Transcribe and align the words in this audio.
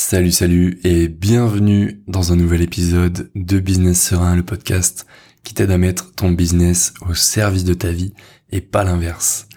Salut, 0.00 0.30
salut 0.30 0.78
et 0.84 1.08
bienvenue 1.08 2.02
dans 2.06 2.32
un 2.32 2.36
nouvel 2.36 2.62
épisode 2.62 3.32
de 3.34 3.58
Business 3.58 4.00
Serein, 4.00 4.36
le 4.36 4.44
podcast 4.44 5.08
qui 5.42 5.54
t'aide 5.54 5.72
à 5.72 5.76
mettre 5.76 6.14
ton 6.14 6.30
business 6.30 6.94
au 7.08 7.14
service 7.14 7.64
de 7.64 7.74
ta 7.74 7.90
vie 7.90 8.14
et 8.52 8.60
pas 8.60 8.84
l'inverse. 8.84 9.48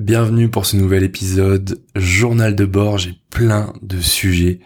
Bienvenue 0.00 0.50
pour 0.50 0.66
ce 0.66 0.76
nouvel 0.76 1.04
épisode 1.04 1.80
journal 1.94 2.56
de 2.56 2.64
bord, 2.64 2.98
j'ai 2.98 3.14
plein 3.30 3.72
de 3.80 4.00
sujets 4.00 4.58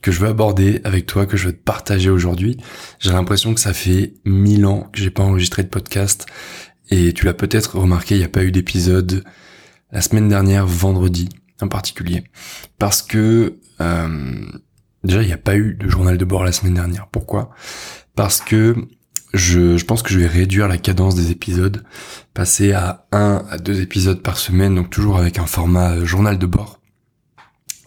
que 0.00 0.12
je 0.12 0.20
veux 0.20 0.28
aborder 0.28 0.80
avec 0.84 1.06
toi, 1.06 1.26
que 1.26 1.36
je 1.36 1.46
veux 1.46 1.52
te 1.52 1.64
partager 1.64 2.08
aujourd'hui. 2.08 2.56
J'ai 3.00 3.10
l'impression 3.10 3.52
que 3.52 3.60
ça 3.60 3.74
fait 3.74 4.14
mille 4.24 4.64
ans 4.64 4.88
que 4.92 5.00
j'ai 5.00 5.10
pas 5.10 5.24
enregistré 5.24 5.64
de 5.64 5.68
podcast 5.68 6.24
et 6.90 7.12
tu 7.12 7.24
l'as 7.26 7.34
peut-être 7.34 7.80
remarqué, 7.80 8.14
il 8.14 8.18
n'y 8.18 8.24
a 8.24 8.28
pas 8.28 8.44
eu 8.44 8.52
d'épisode 8.52 9.24
la 9.90 10.02
semaine 10.02 10.28
dernière, 10.28 10.68
vendredi 10.68 11.30
en 11.60 11.68
particulier. 11.68 12.24
Parce 12.78 13.02
que 13.02 13.58
euh, 13.80 14.46
déjà, 15.04 15.22
il 15.22 15.26
n'y 15.26 15.32
a 15.32 15.38
pas 15.38 15.56
eu 15.56 15.74
de 15.74 15.88
journal 15.88 16.18
de 16.18 16.24
bord 16.24 16.44
la 16.44 16.52
semaine 16.52 16.74
dernière. 16.74 17.08
Pourquoi? 17.08 17.50
Parce 18.14 18.40
que 18.40 18.76
je, 19.34 19.76
je, 19.76 19.84
pense 19.84 20.02
que 20.02 20.10
je 20.10 20.18
vais 20.18 20.26
réduire 20.26 20.68
la 20.68 20.78
cadence 20.78 21.14
des 21.14 21.30
épisodes, 21.30 21.84
passer 22.32 22.72
à 22.72 23.06
un 23.12 23.44
à 23.50 23.58
deux 23.58 23.80
épisodes 23.80 24.22
par 24.22 24.38
semaine, 24.38 24.74
donc 24.74 24.90
toujours 24.90 25.18
avec 25.18 25.38
un 25.38 25.46
format 25.46 25.92
euh, 25.92 26.04
journal 26.04 26.38
de 26.38 26.46
bord. 26.46 26.80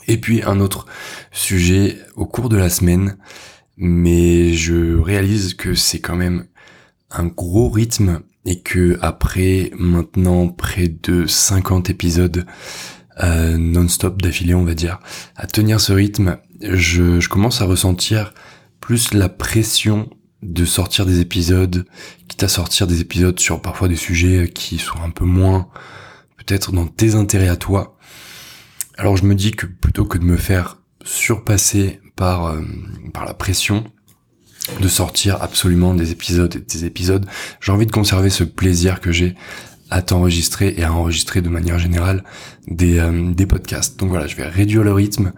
Et 0.07 0.17
puis 0.17 0.41
un 0.43 0.59
autre 0.59 0.85
sujet 1.31 1.97
au 2.15 2.25
cours 2.25 2.49
de 2.49 2.57
la 2.57 2.69
semaine, 2.69 3.17
mais 3.77 4.53
je 4.53 4.97
réalise 4.97 5.53
que 5.53 5.75
c'est 5.75 5.99
quand 5.99 6.15
même 6.15 6.45
un 7.11 7.25
gros 7.25 7.69
rythme 7.69 8.21
et 8.45 8.61
que 8.61 8.97
après 9.01 9.71
maintenant 9.77 10.47
près 10.47 10.87
de 10.87 11.25
50 11.25 11.89
épisodes 11.89 12.45
euh, 13.21 13.57
non-stop 13.57 14.21
d'affilée, 14.21 14.53
on 14.53 14.63
va 14.63 14.73
dire, 14.73 14.99
à 15.35 15.47
tenir 15.47 15.79
ce 15.81 15.93
rythme, 15.93 16.37
je, 16.61 17.19
je 17.19 17.29
commence 17.29 17.61
à 17.61 17.65
ressentir 17.65 18.33
plus 18.79 19.13
la 19.13 19.29
pression 19.29 20.09
de 20.41 20.65
sortir 20.65 21.05
des 21.05 21.19
épisodes, 21.19 21.85
quitte 22.27 22.43
à 22.43 22.47
sortir 22.47 22.87
des 22.87 23.01
épisodes 23.01 23.39
sur 23.39 23.61
parfois 23.61 23.87
des 23.87 23.95
sujets 23.95 24.49
qui 24.53 24.77
sont 24.77 25.01
un 25.03 25.09
peu 25.09 25.25
moins 25.25 25.67
peut-être 26.37 26.71
dans 26.71 26.87
tes 26.87 27.15
intérêts 27.15 27.49
à 27.49 27.57
toi. 27.57 27.97
Alors 28.97 29.17
je 29.17 29.25
me 29.25 29.35
dis 29.35 29.51
que 29.51 29.65
plutôt 29.65 30.05
que 30.05 30.17
de 30.17 30.23
me 30.23 30.37
faire 30.37 30.77
surpasser 31.03 31.99
par, 32.15 32.47
euh, 32.47 32.61
par 33.13 33.25
la 33.25 33.33
pression, 33.33 33.83
de 34.81 34.87
sortir 34.87 35.41
absolument 35.41 35.93
des 35.93 36.11
épisodes 36.11 36.55
et 36.55 36.59
des 36.59 36.85
épisodes, 36.85 37.25
j'ai 37.59 37.71
envie 37.71 37.85
de 37.85 37.91
conserver 37.91 38.29
ce 38.29 38.43
plaisir 38.43 38.99
que 38.99 39.11
j'ai 39.11 39.35
à 39.89 40.01
t'enregistrer 40.01 40.73
et 40.77 40.83
à 40.83 40.93
enregistrer 40.93 41.41
de 41.41 41.49
manière 41.49 41.79
générale 41.79 42.23
des, 42.67 42.99
euh, 42.99 43.31
des 43.31 43.45
podcasts. 43.45 43.99
Donc 43.99 44.09
voilà, 44.09 44.27
je 44.27 44.35
vais 44.35 44.47
réduire 44.47 44.83
le 44.83 44.93
rythme. 44.93 45.31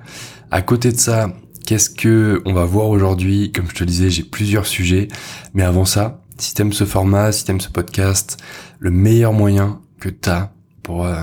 À 0.52 0.62
côté 0.62 0.92
de 0.92 0.98
ça, 0.98 1.34
qu'est-ce 1.66 1.90
que 1.90 2.42
on 2.46 2.54
va 2.54 2.66
voir 2.66 2.90
aujourd'hui? 2.90 3.52
Comme 3.52 3.68
je 3.70 3.76
te 3.76 3.84
disais, 3.84 4.10
j'ai 4.10 4.24
plusieurs 4.24 4.66
sujets. 4.66 5.08
Mais 5.54 5.64
avant 5.64 5.86
ça, 5.86 6.22
si 6.38 6.54
t'aimes 6.54 6.74
ce 6.74 6.86
format, 6.86 7.32
si 7.32 7.46
t'aimes 7.46 7.62
ce 7.62 7.70
podcast, 7.70 8.38
le 8.80 8.92
meilleur 8.92 9.34
moyen 9.34 9.80
que 10.00 10.10
t'as 10.10 10.50
pour 10.84 11.06
euh, 11.06 11.16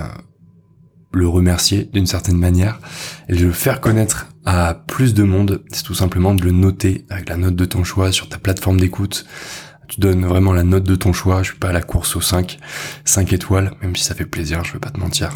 le 1.11 1.27
remercier 1.27 1.89
d'une 1.91 2.07
certaine 2.07 2.37
manière 2.37 2.79
et 3.27 3.35
de 3.35 3.45
le 3.45 3.51
faire 3.51 3.81
connaître 3.81 4.27
à 4.45 4.73
plus 4.73 5.13
de 5.13 5.23
monde, 5.23 5.63
c'est 5.71 5.83
tout 5.83 5.93
simplement 5.93 6.33
de 6.33 6.43
le 6.43 6.51
noter 6.51 7.05
avec 7.09 7.29
la 7.29 7.37
note 7.37 7.55
de 7.55 7.65
ton 7.65 7.83
choix 7.83 8.11
sur 8.11 8.29
ta 8.29 8.37
plateforme 8.37 8.79
d'écoute 8.79 9.25
tu 9.89 9.99
donnes 9.99 10.25
vraiment 10.25 10.53
la 10.53 10.63
note 10.63 10.83
de 10.83 10.95
ton 10.95 11.11
choix. 11.11 11.43
Je 11.43 11.49
suis 11.49 11.59
pas 11.59 11.69
à 11.69 11.73
la 11.73 11.81
course 11.81 12.15
aux 12.15 12.21
5, 12.21 12.59
5 13.05 13.33
étoiles, 13.33 13.73
même 13.81 13.95
si 13.95 14.03
ça 14.03 14.15
fait 14.15 14.25
plaisir, 14.25 14.63
je 14.63 14.73
vais 14.73 14.79
pas 14.79 14.91
te 14.91 14.99
mentir. 14.99 15.31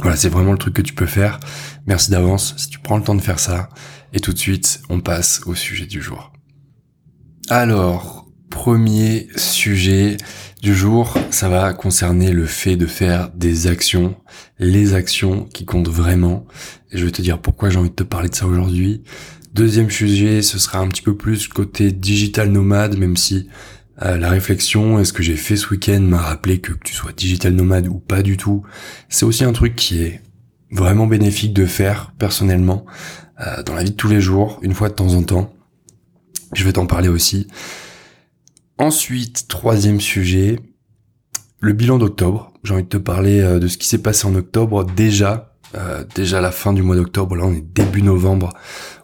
Voilà, 0.00 0.16
c'est 0.16 0.28
vraiment 0.28 0.52
le 0.52 0.58
truc 0.58 0.74
que 0.74 0.82
tu 0.82 0.94
peux 0.94 1.06
faire. 1.06 1.40
Merci 1.86 2.10
d'avance 2.10 2.54
si 2.56 2.68
tu 2.68 2.78
prends 2.78 2.96
le 2.96 3.02
temps 3.02 3.14
de 3.14 3.22
faire 3.22 3.40
ça. 3.40 3.68
Et 4.12 4.20
tout 4.20 4.32
de 4.32 4.38
suite, 4.38 4.80
on 4.88 5.00
passe 5.00 5.42
au 5.46 5.54
sujet 5.54 5.86
du 5.86 6.00
jour. 6.00 6.32
Alors, 7.48 8.26
premier 8.50 9.28
sujet 9.36 10.16
du 10.62 10.74
jour, 10.74 11.14
ça 11.30 11.48
va 11.48 11.72
concerner 11.72 12.32
le 12.32 12.46
fait 12.46 12.76
de 12.76 12.86
faire 12.86 13.30
des 13.30 13.66
actions, 13.66 14.16
les 14.58 14.94
actions 14.94 15.44
qui 15.44 15.64
comptent 15.64 15.88
vraiment. 15.88 16.46
Et 16.90 16.98
je 16.98 17.04
vais 17.04 17.12
te 17.12 17.22
dire 17.22 17.40
pourquoi 17.40 17.70
j'ai 17.70 17.78
envie 17.78 17.90
de 17.90 17.94
te 17.94 18.02
parler 18.02 18.28
de 18.28 18.34
ça 18.34 18.46
aujourd'hui. 18.46 19.02
Deuxième 19.58 19.90
sujet, 19.90 20.40
ce 20.40 20.56
sera 20.56 20.78
un 20.78 20.86
petit 20.86 21.02
peu 21.02 21.16
plus 21.16 21.48
côté 21.48 21.90
digital 21.90 22.48
nomade, 22.48 22.96
même 22.96 23.16
si 23.16 23.48
euh, 24.02 24.16
la 24.16 24.30
réflexion 24.30 25.00
et 25.00 25.04
ce 25.04 25.12
que 25.12 25.24
j'ai 25.24 25.34
fait 25.34 25.56
ce 25.56 25.70
week-end 25.70 25.98
m'a 25.98 26.18
rappelé 26.18 26.60
que, 26.60 26.74
que 26.74 26.84
tu 26.84 26.94
sois 26.94 27.10
digital 27.10 27.54
nomade 27.54 27.88
ou 27.88 27.98
pas 27.98 28.22
du 28.22 28.36
tout, 28.36 28.62
c'est 29.08 29.24
aussi 29.24 29.42
un 29.42 29.50
truc 29.50 29.74
qui 29.74 30.00
est 30.00 30.22
vraiment 30.70 31.08
bénéfique 31.08 31.54
de 31.54 31.66
faire 31.66 32.12
personnellement 32.20 32.86
euh, 33.40 33.64
dans 33.64 33.74
la 33.74 33.82
vie 33.82 33.90
de 33.90 33.96
tous 33.96 34.06
les 34.06 34.20
jours, 34.20 34.60
une 34.62 34.74
fois 34.74 34.90
de 34.90 34.94
temps 34.94 35.14
en 35.14 35.24
temps. 35.24 35.52
Je 36.54 36.62
vais 36.62 36.74
t'en 36.74 36.86
parler 36.86 37.08
aussi. 37.08 37.48
Ensuite, 38.78 39.48
troisième 39.48 40.00
sujet, 40.00 40.60
le 41.58 41.72
bilan 41.72 41.98
d'octobre. 41.98 42.52
J'ai 42.62 42.74
envie 42.74 42.84
de 42.84 42.88
te 42.88 42.96
parler 42.96 43.40
euh, 43.40 43.58
de 43.58 43.66
ce 43.66 43.76
qui 43.76 43.88
s'est 43.88 44.02
passé 44.02 44.28
en 44.28 44.36
octobre 44.36 44.84
déjà 44.84 45.47
euh, 45.74 46.04
déjà 46.14 46.40
la 46.40 46.50
fin 46.50 46.72
du 46.72 46.82
mois 46.82 46.96
d'octobre, 46.96 47.36
là 47.36 47.44
on 47.44 47.52
est 47.52 47.64
début 47.64 48.02
novembre, 48.02 48.54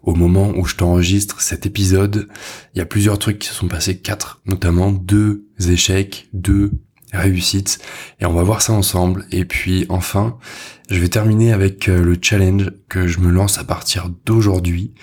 au 0.02 0.14
moment 0.14 0.52
où 0.56 0.64
je 0.64 0.76
t'enregistre 0.76 1.40
cet 1.40 1.66
épisode, 1.66 2.28
il 2.74 2.78
y 2.78 2.82
a 2.82 2.86
plusieurs 2.86 3.18
trucs 3.18 3.38
qui 3.38 3.48
se 3.48 3.54
sont 3.54 3.68
passés, 3.68 3.98
quatre 3.98 4.40
notamment, 4.46 4.90
deux 4.90 5.46
échecs, 5.58 6.28
deux 6.32 6.72
réussites, 7.12 7.78
et 8.20 8.26
on 8.26 8.32
va 8.32 8.42
voir 8.42 8.62
ça 8.62 8.72
ensemble. 8.72 9.26
Et 9.30 9.44
puis 9.44 9.86
enfin, 9.88 10.38
je 10.90 10.98
vais 10.98 11.08
terminer 11.08 11.52
avec 11.52 11.88
euh, 11.88 12.02
le 12.02 12.16
challenge 12.20 12.70
que 12.88 13.06
je 13.06 13.20
me 13.20 13.30
lance 13.30 13.58
à 13.58 13.64
partir 13.64 14.10
d'aujourd'hui 14.24 14.94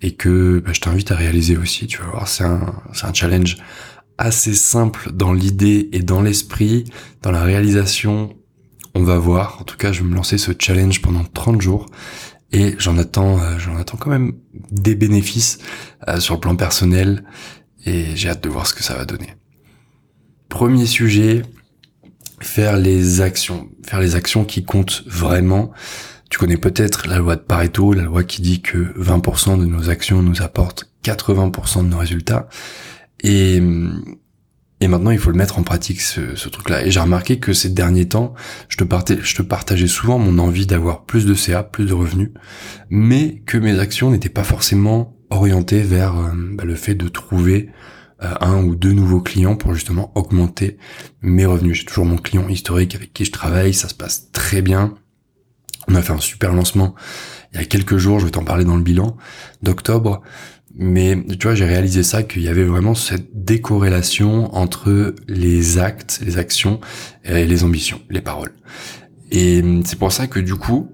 et 0.00 0.14
que 0.14 0.62
bah, 0.64 0.72
je 0.72 0.80
t'invite 0.80 1.10
à 1.10 1.16
réaliser 1.16 1.56
aussi. 1.56 1.86
Tu 1.86 1.98
vas 1.98 2.06
voir, 2.06 2.28
c'est 2.28 2.44
un, 2.44 2.74
c'est 2.92 3.06
un 3.06 3.12
challenge 3.12 3.58
assez 4.18 4.54
simple 4.54 5.12
dans 5.12 5.32
l'idée 5.32 5.88
et 5.92 6.00
dans 6.00 6.22
l'esprit, 6.22 6.84
dans 7.22 7.30
la 7.30 7.42
réalisation 7.42 8.34
on 8.98 9.04
va 9.04 9.18
voir. 9.18 9.58
En 9.60 9.64
tout 9.64 9.76
cas, 9.76 9.92
je 9.92 10.02
vais 10.02 10.08
me 10.08 10.14
lancer 10.14 10.38
ce 10.38 10.50
challenge 10.58 11.00
pendant 11.00 11.24
30 11.24 11.62
jours 11.62 11.86
et 12.50 12.74
j'en 12.78 12.98
attends, 12.98 13.40
euh, 13.40 13.58
j'en 13.58 13.76
attends 13.76 13.96
quand 13.96 14.10
même 14.10 14.32
des 14.70 14.94
bénéfices 14.94 15.58
euh, 16.08 16.18
sur 16.18 16.34
le 16.34 16.40
plan 16.40 16.56
personnel 16.56 17.24
et 17.86 18.16
j'ai 18.16 18.28
hâte 18.28 18.42
de 18.42 18.48
voir 18.48 18.66
ce 18.66 18.74
que 18.74 18.82
ça 18.82 18.94
va 18.94 19.04
donner. 19.04 19.34
Premier 20.48 20.86
sujet, 20.86 21.42
faire 22.40 22.76
les 22.76 23.20
actions, 23.20 23.68
faire 23.86 24.00
les 24.00 24.16
actions 24.16 24.44
qui 24.44 24.64
comptent 24.64 25.04
vraiment. 25.06 25.70
Tu 26.28 26.38
connais 26.38 26.56
peut-être 26.56 27.06
la 27.06 27.18
loi 27.18 27.36
de 27.36 27.42
Pareto, 27.42 27.92
la 27.92 28.02
loi 28.02 28.24
qui 28.24 28.42
dit 28.42 28.60
que 28.62 28.78
20% 28.98 29.60
de 29.60 29.64
nos 29.64 29.90
actions 29.90 30.22
nous 30.22 30.42
apportent 30.42 30.90
80% 31.04 31.84
de 31.84 31.88
nos 31.88 31.98
résultats. 31.98 32.48
Et 33.22 33.62
et 34.80 34.88
maintenant, 34.88 35.10
il 35.10 35.18
faut 35.18 35.30
le 35.30 35.36
mettre 35.36 35.58
en 35.58 35.62
pratique, 35.62 36.00
ce, 36.00 36.36
ce 36.36 36.48
truc-là. 36.48 36.86
Et 36.86 36.90
j'ai 36.90 37.00
remarqué 37.00 37.40
que 37.40 37.52
ces 37.52 37.68
derniers 37.68 38.08
temps, 38.08 38.34
je 38.68 38.76
te, 38.76 38.84
partais, 38.84 39.18
je 39.20 39.34
te 39.34 39.42
partageais 39.42 39.88
souvent 39.88 40.18
mon 40.18 40.38
envie 40.38 40.66
d'avoir 40.66 41.04
plus 41.04 41.26
de 41.26 41.34
CA, 41.34 41.64
plus 41.64 41.86
de 41.86 41.94
revenus, 41.94 42.30
mais 42.88 43.42
que 43.44 43.58
mes 43.58 43.78
actions 43.80 44.10
n'étaient 44.10 44.28
pas 44.28 44.44
forcément 44.44 45.16
orientées 45.30 45.82
vers 45.82 46.16
euh, 46.16 46.30
bah, 46.34 46.64
le 46.64 46.76
fait 46.76 46.94
de 46.94 47.08
trouver 47.08 47.70
euh, 48.22 48.34
un 48.40 48.62
ou 48.62 48.76
deux 48.76 48.92
nouveaux 48.92 49.20
clients 49.20 49.56
pour 49.56 49.74
justement 49.74 50.12
augmenter 50.14 50.78
mes 51.22 51.44
revenus. 51.44 51.78
J'ai 51.78 51.84
toujours 51.84 52.06
mon 52.06 52.16
client 52.16 52.48
historique 52.48 52.94
avec 52.94 53.12
qui 53.12 53.24
je 53.24 53.32
travaille, 53.32 53.74
ça 53.74 53.88
se 53.88 53.94
passe 53.94 54.30
très 54.32 54.62
bien. 54.62 54.94
On 55.88 55.94
a 55.94 56.02
fait 56.02 56.12
un 56.12 56.20
super 56.20 56.52
lancement 56.52 56.94
il 57.52 57.60
y 57.60 57.62
a 57.62 57.66
quelques 57.66 57.96
jours, 57.96 58.20
je 58.20 58.26
vais 58.26 58.30
t'en 58.30 58.44
parler 58.44 58.64
dans 58.64 58.76
le 58.76 58.82
bilan 58.82 59.16
d'octobre. 59.62 60.22
Mais 60.76 61.16
tu 61.38 61.46
vois, 61.46 61.54
j'ai 61.56 61.64
réalisé 61.64 62.02
ça 62.02 62.22
qu'il 62.22 62.42
y 62.42 62.48
avait 62.48 62.64
vraiment 62.64 62.94
cette 62.94 63.44
décorrélation 63.44 64.54
entre 64.54 65.14
les 65.26 65.78
actes, 65.78 66.20
les 66.24 66.38
actions 66.38 66.80
et 67.24 67.46
les 67.46 67.64
ambitions, 67.64 68.00
les 68.10 68.20
paroles. 68.20 68.52
Et 69.30 69.62
c'est 69.84 69.98
pour 69.98 70.12
ça 70.12 70.26
que 70.28 70.38
du 70.38 70.54
coup, 70.54 70.88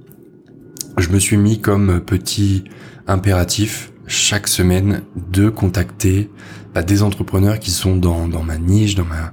je 0.96 1.08
me 1.10 1.18
suis 1.18 1.36
mis 1.36 1.60
comme 1.60 2.00
petit 2.00 2.64
impératif 3.06 3.92
chaque 4.06 4.48
semaine 4.48 5.02
de 5.30 5.50
contacter 5.50 6.30
bah, 6.72 6.82
des 6.82 7.02
entrepreneurs 7.02 7.58
qui 7.58 7.70
sont 7.70 7.96
dans, 7.96 8.26
dans 8.26 8.42
ma 8.42 8.56
niche, 8.56 8.94
dans 8.94 9.04
ma 9.04 9.32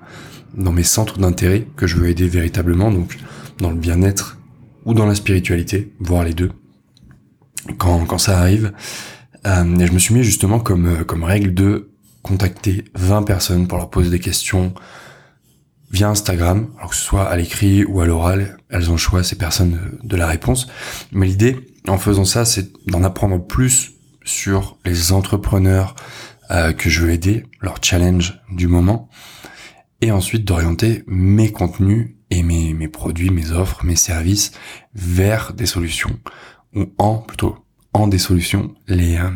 dans 0.55 0.71
mes 0.71 0.83
centres 0.83 1.17
d'intérêt 1.17 1.67
que 1.75 1.87
je 1.87 1.97
veux 1.97 2.09
aider 2.09 2.27
véritablement, 2.27 2.91
donc 2.91 3.17
dans 3.59 3.69
le 3.69 3.77
bien-être 3.77 4.37
ou 4.85 4.93
dans 4.93 5.05
la 5.05 5.15
spiritualité, 5.15 5.93
voire 5.99 6.23
les 6.23 6.33
deux. 6.33 6.51
Quand, 7.77 8.05
quand 8.05 8.17
ça 8.17 8.39
arrive, 8.39 8.73
euh, 9.45 9.85
je 9.85 9.91
me 9.91 9.99
suis 9.99 10.13
mis 10.13 10.23
justement 10.23 10.59
comme, 10.59 10.87
euh, 10.87 11.03
comme 11.03 11.23
règle 11.23 11.53
de 11.53 11.91
contacter 12.21 12.85
20 12.95 13.23
personnes 13.23 13.67
pour 13.67 13.77
leur 13.77 13.89
poser 13.89 14.09
des 14.09 14.19
questions 14.19 14.73
via 15.91 16.09
Instagram, 16.09 16.69
alors 16.77 16.91
que 16.91 16.95
ce 16.95 17.01
soit 17.01 17.27
à 17.27 17.35
l'écrit 17.35 17.83
ou 17.83 17.99
à 17.99 18.05
l'oral, 18.05 18.57
elles 18.69 18.89
ont 18.89 18.93
le 18.93 18.97
choix, 18.97 19.23
ces 19.23 19.37
personnes, 19.37 19.99
de, 20.03 20.15
la 20.15 20.27
réponse. 20.27 20.67
Mais 21.11 21.27
l'idée, 21.27 21.57
en 21.87 21.97
faisant 21.97 22.23
ça, 22.23 22.45
c'est 22.45 22.71
d'en 22.87 23.03
apprendre 23.03 23.45
plus 23.45 23.91
sur 24.23 24.77
les 24.85 25.11
entrepreneurs 25.11 25.95
euh, 26.51 26.71
que 26.71 26.89
je 26.89 27.01
veux 27.01 27.11
aider, 27.11 27.45
leur 27.59 27.83
challenge 27.83 28.39
du 28.51 28.67
moment, 28.67 29.09
et 29.99 30.11
ensuite 30.11 30.45
d'orienter 30.45 31.03
mes 31.07 31.51
contenus 31.51 32.15
et 32.29 32.43
mes, 32.43 32.73
mes 32.73 32.87
produits, 32.87 33.29
mes 33.29 33.51
offres, 33.51 33.83
mes 33.83 33.97
services 33.97 34.51
vers 34.95 35.53
des 35.53 35.65
solutions, 35.65 36.17
ou 36.75 36.93
en 36.97 37.17
plutôt 37.17 37.57
en 37.93 38.07
des 38.07 38.17
solutions, 38.17 38.73
les, 38.87 39.17
euh, 39.17 39.29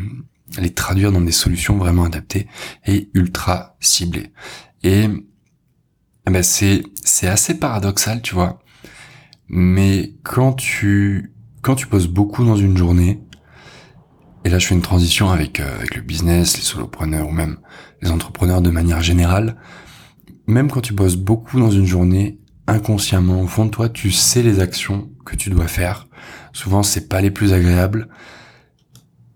les 0.58 0.70
traduire 0.70 1.12
dans 1.12 1.20
des 1.20 1.32
solutions 1.32 1.76
vraiment 1.76 2.04
adaptées 2.04 2.46
et 2.86 3.10
ultra 3.14 3.76
ciblées. 3.80 4.32
Et 4.82 5.08
eh 6.28 6.30
ben 6.30 6.42
c'est 6.42 6.82
c'est 7.02 7.28
assez 7.28 7.58
paradoxal, 7.58 8.22
tu 8.22 8.34
vois. 8.34 8.60
Mais 9.48 10.14
quand 10.22 10.54
tu 10.54 11.32
quand 11.62 11.74
tu 11.74 11.86
poses 11.86 12.08
beaucoup 12.08 12.44
dans 12.44 12.56
une 12.56 12.76
journée, 12.76 13.20
et 14.44 14.48
là 14.48 14.58
je 14.58 14.66
fais 14.66 14.74
une 14.74 14.82
transition 14.82 15.30
avec 15.30 15.60
euh, 15.60 15.76
avec 15.76 15.96
le 15.96 16.02
business, 16.02 16.56
les 16.56 16.62
solopreneurs 16.62 17.28
ou 17.28 17.32
même 17.32 17.58
les 18.02 18.10
entrepreneurs 18.10 18.62
de 18.62 18.70
manière 18.70 19.02
générale, 19.02 19.56
même 20.46 20.70
quand 20.70 20.80
tu 20.80 20.94
bosses 20.94 21.16
beaucoup 21.16 21.58
dans 21.58 21.70
une 21.70 21.86
journée, 21.86 22.38
inconsciemment 22.66 23.42
au 23.42 23.46
fond 23.46 23.66
de 23.66 23.70
toi, 23.70 23.88
tu 23.88 24.10
sais 24.10 24.42
les 24.42 24.60
actions 24.60 25.10
que 25.24 25.36
tu 25.36 25.50
dois 25.50 25.68
faire. 25.68 26.08
Souvent 26.56 26.82
c'est 26.82 27.06
pas 27.10 27.20
les 27.20 27.30
plus 27.30 27.52
agréables, 27.52 28.08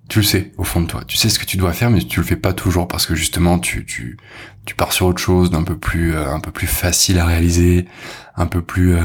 tu 0.09 0.21
le 0.21 0.25
sais 0.25 0.53
au 0.57 0.65
fond 0.65 0.81
de 0.81 0.87
toi. 0.87 1.05
Tu 1.07 1.19
sais 1.19 1.29
ce 1.29 1.39
que 1.39 1.45
tu 1.45 1.59
dois 1.59 1.75
faire, 1.75 1.91
mais 1.91 2.01
tu 2.01 2.19
le 2.19 2.25
fais 2.25 2.35
pas 2.35 2.55
toujours 2.55 2.89
parce 2.89 3.05
que 3.05 3.15
justement 3.15 3.59
tu 3.59 4.17
pars 4.75 4.95
sur 4.95 5.05
autre 5.05 5.21
chose 5.21 5.51
d'un 5.51 5.63
peu 5.63 5.77
plus 5.77 6.15
euh, 6.15 6.33
un 6.33 6.41
peu 6.41 6.51
plus 6.51 6.67
facile 6.67 7.19
à 7.19 7.27
réaliser, 7.27 7.85
un 8.37 8.47
peu 8.47 8.63
plus 8.63 8.95
euh, 8.95 9.03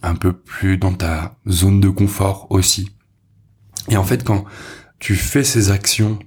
un 0.00 0.14
peu 0.14 0.32
plus 0.32 0.78
dans 0.78 0.92
ta 0.92 1.38
zone 1.48 1.80
de 1.80 1.88
confort 1.88 2.46
aussi. 2.50 2.92
Et 3.88 3.96
en 3.96 4.04
fait, 4.04 4.22
quand 4.22 4.44
tu 5.00 5.16
fais 5.16 5.42
ces 5.42 5.72
actions, 5.72 6.20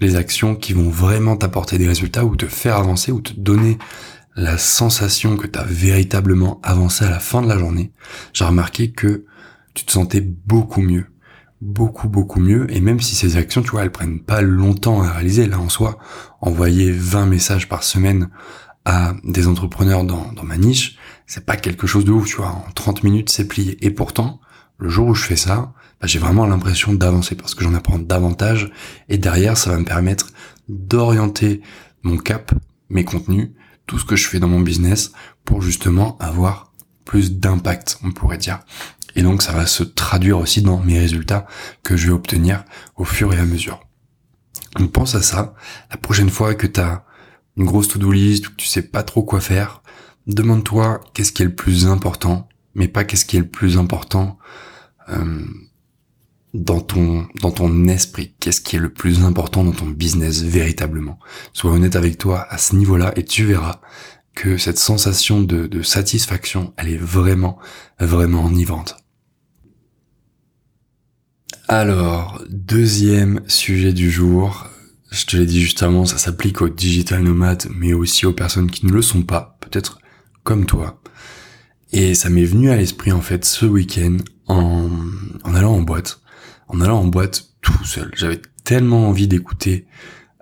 les 0.00 0.16
actions 0.16 0.54
qui 0.56 0.72
vont 0.72 0.88
vraiment 0.88 1.36
t'apporter 1.36 1.76
des 1.76 1.88
résultats 1.88 2.24
ou 2.24 2.36
te 2.36 2.46
faire 2.46 2.76
avancer 2.76 3.12
ou 3.12 3.20
te 3.20 3.34
donner 3.34 3.76
la 4.34 4.56
sensation 4.56 5.36
que 5.36 5.46
tu 5.46 5.58
as 5.58 5.64
véritablement 5.64 6.58
avancé 6.62 7.04
à 7.04 7.10
la 7.10 7.20
fin 7.20 7.42
de 7.42 7.48
la 7.48 7.58
journée, 7.58 7.92
j'ai 8.32 8.46
remarqué 8.46 8.90
que 8.90 9.26
tu 9.74 9.84
te 9.84 9.92
sentais 9.92 10.20
beaucoup 10.20 10.80
mieux. 10.80 11.06
Beaucoup 11.60 12.08
beaucoup 12.08 12.40
mieux. 12.40 12.70
Et 12.74 12.80
même 12.80 13.00
si 13.00 13.14
ces 13.14 13.36
actions 13.36 13.62
tu 13.62 13.70
vois 13.70 13.82
elles 13.82 13.92
prennent 13.92 14.20
pas 14.20 14.40
longtemps 14.40 15.02
à 15.02 15.12
réaliser 15.12 15.46
là 15.46 15.58
en 15.58 15.68
soi 15.68 15.98
envoyer 16.40 16.90
20 16.92 17.26
messages 17.26 17.68
par 17.68 17.82
semaine 17.82 18.28
à 18.84 19.14
des 19.24 19.48
entrepreneurs 19.48 20.04
dans, 20.04 20.32
ma 20.42 20.56
niche 20.56 20.98
c'est 21.26 21.46
pas 21.46 21.56
quelque 21.56 21.86
chose 21.86 22.04
de 22.04 22.12
ouf 22.12 22.26
tu 22.26 22.36
vois. 22.36 22.50
En 22.50 22.66
30 22.74 23.02
minutes 23.02 23.30
c'est 23.30 23.48
plié. 23.48 23.84
Et 23.84 23.90
pourtant 23.90 24.40
le 24.78 24.88
jour 24.88 25.08
où 25.08 25.14
je 25.14 25.24
fais 25.24 25.36
ça 25.36 25.72
bah, 26.00 26.06
j'ai 26.06 26.18
vraiment 26.18 26.46
l'impression 26.46 26.92
d'avancer 26.92 27.34
parce 27.34 27.54
que 27.54 27.64
j'en 27.64 27.74
apprends 27.74 27.98
davantage. 27.98 28.70
Et 29.08 29.18
derrière 29.18 29.56
ça 29.56 29.70
va 29.70 29.78
me 29.78 29.84
permettre 29.84 30.30
d'orienter 30.68 31.62
mon 32.02 32.16
cap 32.16 32.52
mes 32.90 33.04
contenus 33.04 33.50
tout 33.86 33.98
ce 33.98 34.04
que 34.04 34.16
je 34.16 34.26
fais 34.28 34.38
dans 34.38 34.48
mon 34.48 34.60
business 34.60 35.12
pour 35.44 35.62
justement 35.62 36.16
avoir 36.18 36.72
plus 37.04 37.32
d'impact 37.32 37.98
on 38.02 38.12
pourrait 38.12 38.38
dire 38.38 38.60
et 39.16 39.22
donc 39.22 39.42
ça 39.42 39.52
va 39.52 39.66
se 39.66 39.82
traduire 39.82 40.38
aussi 40.38 40.62
dans 40.62 40.80
mes 40.80 40.98
résultats 40.98 41.46
que 41.82 41.96
je 41.96 42.06
vais 42.06 42.12
obtenir 42.12 42.64
au 42.96 43.04
fur 43.04 43.32
et 43.32 43.38
à 43.38 43.44
mesure. 43.44 43.80
Donc 44.78 44.92
pense 44.92 45.14
à 45.14 45.22
ça. 45.22 45.54
La 45.90 45.96
prochaine 45.96 46.30
fois 46.30 46.54
que 46.54 46.66
tu 46.66 46.80
as 46.80 47.04
une 47.56 47.64
grosse 47.64 47.88
to-do 47.88 48.10
list 48.10 48.48
ou 48.48 48.50
que 48.50 48.56
tu 48.56 48.66
sais 48.66 48.82
pas 48.82 49.02
trop 49.02 49.22
quoi 49.22 49.40
faire, 49.40 49.82
demande-toi 50.26 51.00
qu'est-ce 51.12 51.32
qui 51.32 51.42
est 51.42 51.46
le 51.46 51.54
plus 51.54 51.86
important, 51.86 52.48
mais 52.74 52.88
pas 52.88 53.04
qu'est-ce 53.04 53.24
qui 53.24 53.36
est 53.36 53.40
le 53.40 53.48
plus 53.48 53.78
important 53.78 54.38
euh, 55.08 55.44
dans 56.54 56.80
ton 56.80 57.28
dans 57.40 57.50
ton 57.50 57.86
esprit. 57.86 58.34
Qu'est-ce 58.40 58.60
qui 58.60 58.76
est 58.76 58.80
le 58.80 58.92
plus 58.92 59.24
important 59.24 59.64
dans 59.64 59.72
ton 59.72 59.86
business 59.86 60.42
véritablement. 60.42 61.18
Sois 61.52 61.72
honnête 61.72 61.96
avec 61.96 62.18
toi 62.18 62.46
à 62.50 62.58
ce 62.58 62.74
niveau-là 62.74 63.12
et 63.16 63.24
tu 63.24 63.44
verras 63.44 63.80
que 64.34 64.56
cette 64.56 64.78
sensation 64.78 65.40
de, 65.42 65.68
de 65.68 65.82
satisfaction, 65.82 66.74
elle 66.76 66.88
est 66.88 66.96
vraiment, 66.96 67.58
vraiment 68.00 68.44
enivrante. 68.44 69.03
Alors, 71.68 72.42
deuxième 72.50 73.40
sujet 73.46 73.94
du 73.94 74.10
jour. 74.10 74.68
Je 75.10 75.24
te 75.24 75.38
l'ai 75.38 75.46
dit 75.46 75.62
juste 75.62 75.82
avant, 75.82 76.04
ça 76.04 76.18
s'applique 76.18 76.60
aux 76.60 76.68
digital 76.68 77.22
nomades, 77.22 77.66
mais 77.74 77.94
aussi 77.94 78.26
aux 78.26 78.34
personnes 78.34 78.70
qui 78.70 78.84
ne 78.84 78.92
le 78.92 79.00
sont 79.00 79.22
pas, 79.22 79.56
peut-être 79.60 79.98
comme 80.42 80.66
toi. 80.66 81.00
Et 81.90 82.14
ça 82.14 82.28
m'est 82.28 82.44
venu 82.44 82.70
à 82.70 82.76
l'esprit 82.76 83.12
en 83.12 83.22
fait 83.22 83.46
ce 83.46 83.64
week-end 83.64 84.18
en, 84.46 84.90
allant 85.44 85.72
en 85.72 85.80
boîte, 85.80 86.20
en 86.68 86.82
allant 86.82 87.00
en 87.00 87.06
boîte 87.06 87.46
tout 87.62 87.84
seul. 87.84 88.10
J'avais 88.14 88.42
tellement 88.64 89.08
envie 89.08 89.28
d'écouter 89.28 89.86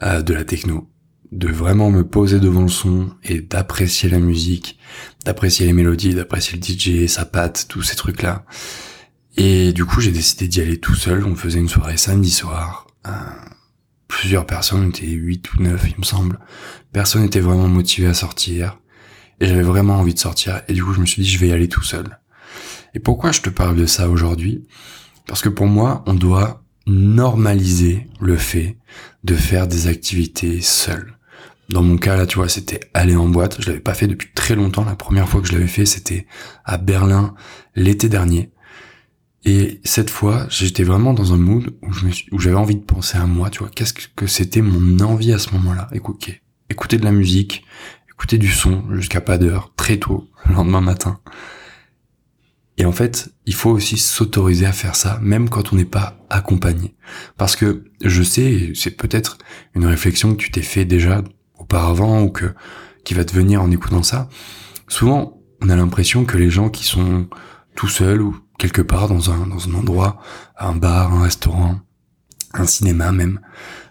euh, 0.03 0.23
de 0.23 0.35
la 0.35 0.45
techno, 0.45 0.91
de 1.31 1.47
vraiment 1.47 1.93
me 1.93 2.05
poser 2.05 2.41
devant 2.41 2.63
le 2.63 2.69
son 2.69 3.11
et 3.23 3.41
d'apprécier 3.41 4.09
la 4.09 4.19
musique, 4.19 4.77
d'apprécier 5.25 5.67
les 5.67 5.73
mélodies, 5.73 6.15
d'apprécier 6.15 6.59
le 6.59 6.65
DJ, 6.65 7.07
sa 7.09 7.27
patte, 7.27 7.67
tous 7.69 7.83
ces 7.83 7.95
trucs-là. 7.95 8.45
Et 9.37 9.73
du 9.73 9.85
coup, 9.85 10.01
j'ai 10.01 10.13
décidé 10.13 10.49
d'y 10.49 10.61
aller 10.61 10.79
tout 10.79 10.95
seul. 10.95 11.25
On 11.25 11.35
faisait 11.35 11.59
une 11.59 11.69
soirée 11.69 11.97
samedi 11.97 12.31
soir. 12.31 12.87
Euh, 13.07 13.11
plusieurs 14.09 14.47
personnes, 14.47 14.89
étaient 14.89 15.07
8 15.07 15.55
ou 15.55 15.63
9 15.63 15.85
il 15.91 15.99
me 15.99 16.05
semble. 16.05 16.39
Personne 16.93 17.23
n'était 17.23 17.41
vraiment 17.41 17.69
motivé 17.69 18.07
à 18.09 18.15
sortir. 18.15 18.79
Et 19.41 19.47
j'avais 19.47 19.63
vraiment 19.63 19.99
envie 19.99 20.15
de 20.15 20.19
sortir. 20.19 20.63
Et 20.69 20.75
du 20.75 20.85
coup, 20.85 20.93
je 20.93 21.01
me 21.01 21.07
suis 21.07 21.23
dit, 21.23 21.29
je 21.29 21.39
vais 21.39 21.49
y 21.49 21.53
aller 21.53 21.69
tout 21.69 21.83
seul. 21.83 22.19
Et 22.95 23.01
pourquoi 23.01 23.33
je 23.33 23.41
te 23.41 23.51
parle 23.51 23.77
de 23.77 23.87
ça 23.87 24.09
aujourd'hui? 24.09 24.67
Parce 25.27 25.41
que 25.41 25.49
pour 25.49 25.67
moi, 25.67 26.05
on 26.07 26.15
doit 26.15 26.63
normaliser 26.87 28.09
le 28.21 28.37
fait 28.37 28.77
de 29.25 29.35
faire 29.35 29.67
des 29.67 29.87
activités 29.87 30.61
seul. 30.61 31.17
Dans 31.69 31.83
mon 31.83 31.97
cas, 31.97 32.17
là, 32.17 32.27
tu 32.27 32.37
vois, 32.37 32.49
c'était 32.49 32.81
aller 32.93 33.17
en 33.17 33.29
boîte. 33.29 33.57
Je 33.61 33.69
l'avais 33.69 33.81
pas 33.81 33.95
fait 33.95 34.07
depuis 34.07 34.29
très 34.35 34.55
longtemps. 34.55 34.85
La 34.85 34.97
première 34.97 35.29
fois 35.29 35.41
que 35.41 35.49
je 35.49 35.55
l'avais 35.55 35.67
fait, 35.67 35.87
c'était 35.87 36.27
à 36.65 36.77
Berlin 36.77 37.35
l'été 37.75 38.09
dernier. 38.09 38.52
Et 39.45 39.81
cette 39.83 40.11
fois, 40.11 40.47
j'étais 40.51 40.85
vraiment 40.85 41.15
dans 41.15 41.33
un 41.33 41.37
mood 41.37 41.75
où 41.83 42.39
j'avais 42.39 42.57
envie 42.57 42.77
de 42.77 42.85
penser 42.85 43.19
à 43.19 43.27
moi, 43.27 43.51
tu 43.51 43.59
vois, 43.59 43.71
qu'est-ce 43.75 43.93
que 43.93 44.27
c'était 44.27 44.63
mon 44.63 45.01
envie 45.05 45.33
à 45.33 45.39
ce 45.39 45.53
moment-là? 45.55 45.89
Écouter, 45.93 46.43
écouter 46.71 46.97
de 46.97 47.05
la 47.05 47.13
musique, 47.13 47.65
écouter 48.09 48.39
du 48.39 48.51
son 48.53 48.85
jusqu'à 48.95 49.21
pas 49.21 49.39
d'heure, 49.39 49.73
très 49.77 49.97
tôt, 49.97 50.31
le 50.47 50.55
lendemain 50.55 50.81
matin. 50.81 51.21
Et 52.79 52.85
en 52.85 52.93
fait, 52.93 53.31
il 53.45 53.55
faut 53.55 53.71
aussi 53.71 53.99
s'autoriser 53.99 54.65
à 54.65 54.73
faire 54.73 54.95
ça, 54.95 55.19
même 55.21 55.49
quand 55.49 55.73
on 55.73 55.77
n'est 55.77 55.85
pas 55.85 56.19
accompagné. 56.31 56.95
Parce 57.37 57.57
que 57.57 57.85
je 58.01 58.23
sais, 58.23 58.73
c'est 58.75 58.97
peut-être 58.97 59.39
une 59.75 59.87
réflexion 59.87 60.35
que 60.35 60.43
tu 60.43 60.51
t'es 60.51 60.63
fait 60.63 60.85
déjà 60.85 61.23
auparavant 61.59 62.23
ou 62.23 62.31
que 62.31 62.55
qui 63.05 63.15
va 63.15 63.25
te 63.25 63.35
venir 63.35 63.61
en 63.61 63.71
écoutant 63.71 64.03
ça. 64.03 64.29
Souvent, 64.89 65.43
on 65.61 65.69
a 65.69 65.77
l'impression 65.77 66.25
que 66.25 66.39
les 66.39 66.51
gens 66.51 66.71
qui 66.71 66.85
sont 66.85 67.29
tout 67.75 67.89
seuls 67.89 68.23
ou 68.23 68.37
quelque 68.63 68.81
part 68.81 69.09
dans 69.09 69.33
un, 69.33 69.49
dans 69.49 69.69
un 69.69 69.75
endroit, 69.75 70.23
un 70.57 70.77
bar, 70.77 71.13
un 71.13 71.25
restaurant, 71.25 71.81
un 72.55 72.65
cinéma 72.65 73.11
même, 73.11 73.41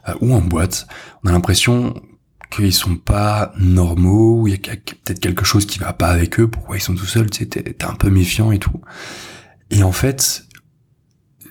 euh, 0.08 0.14
ou 0.22 0.34
en 0.34 0.40
boîte, 0.40 0.88
on 1.22 1.28
a 1.28 1.34
l'impression 1.34 2.02
qu'ils 2.50 2.74
sont 2.74 2.96
pas 2.96 3.52
normaux, 3.58 4.48
il 4.48 4.52
y 4.52 4.54
a 4.54 4.58
peut-être 4.58 5.20
quelque 5.20 5.44
chose 5.44 5.66
qui 5.66 5.78
va 5.80 5.92
pas 5.92 6.08
avec 6.08 6.40
eux, 6.40 6.48
pourquoi 6.48 6.78
ils 6.78 6.82
sont 6.82 6.96
tout 6.96 7.06
seuls, 7.06 7.30
tu 7.30 7.50
t'es 7.50 7.84
un 7.84 7.96
peu 7.96 8.10
méfiant 8.10 8.54
et 8.54 8.60
tout. 8.60 8.80
Et 9.72 9.84
en 9.84 9.92
fait, 9.92 10.48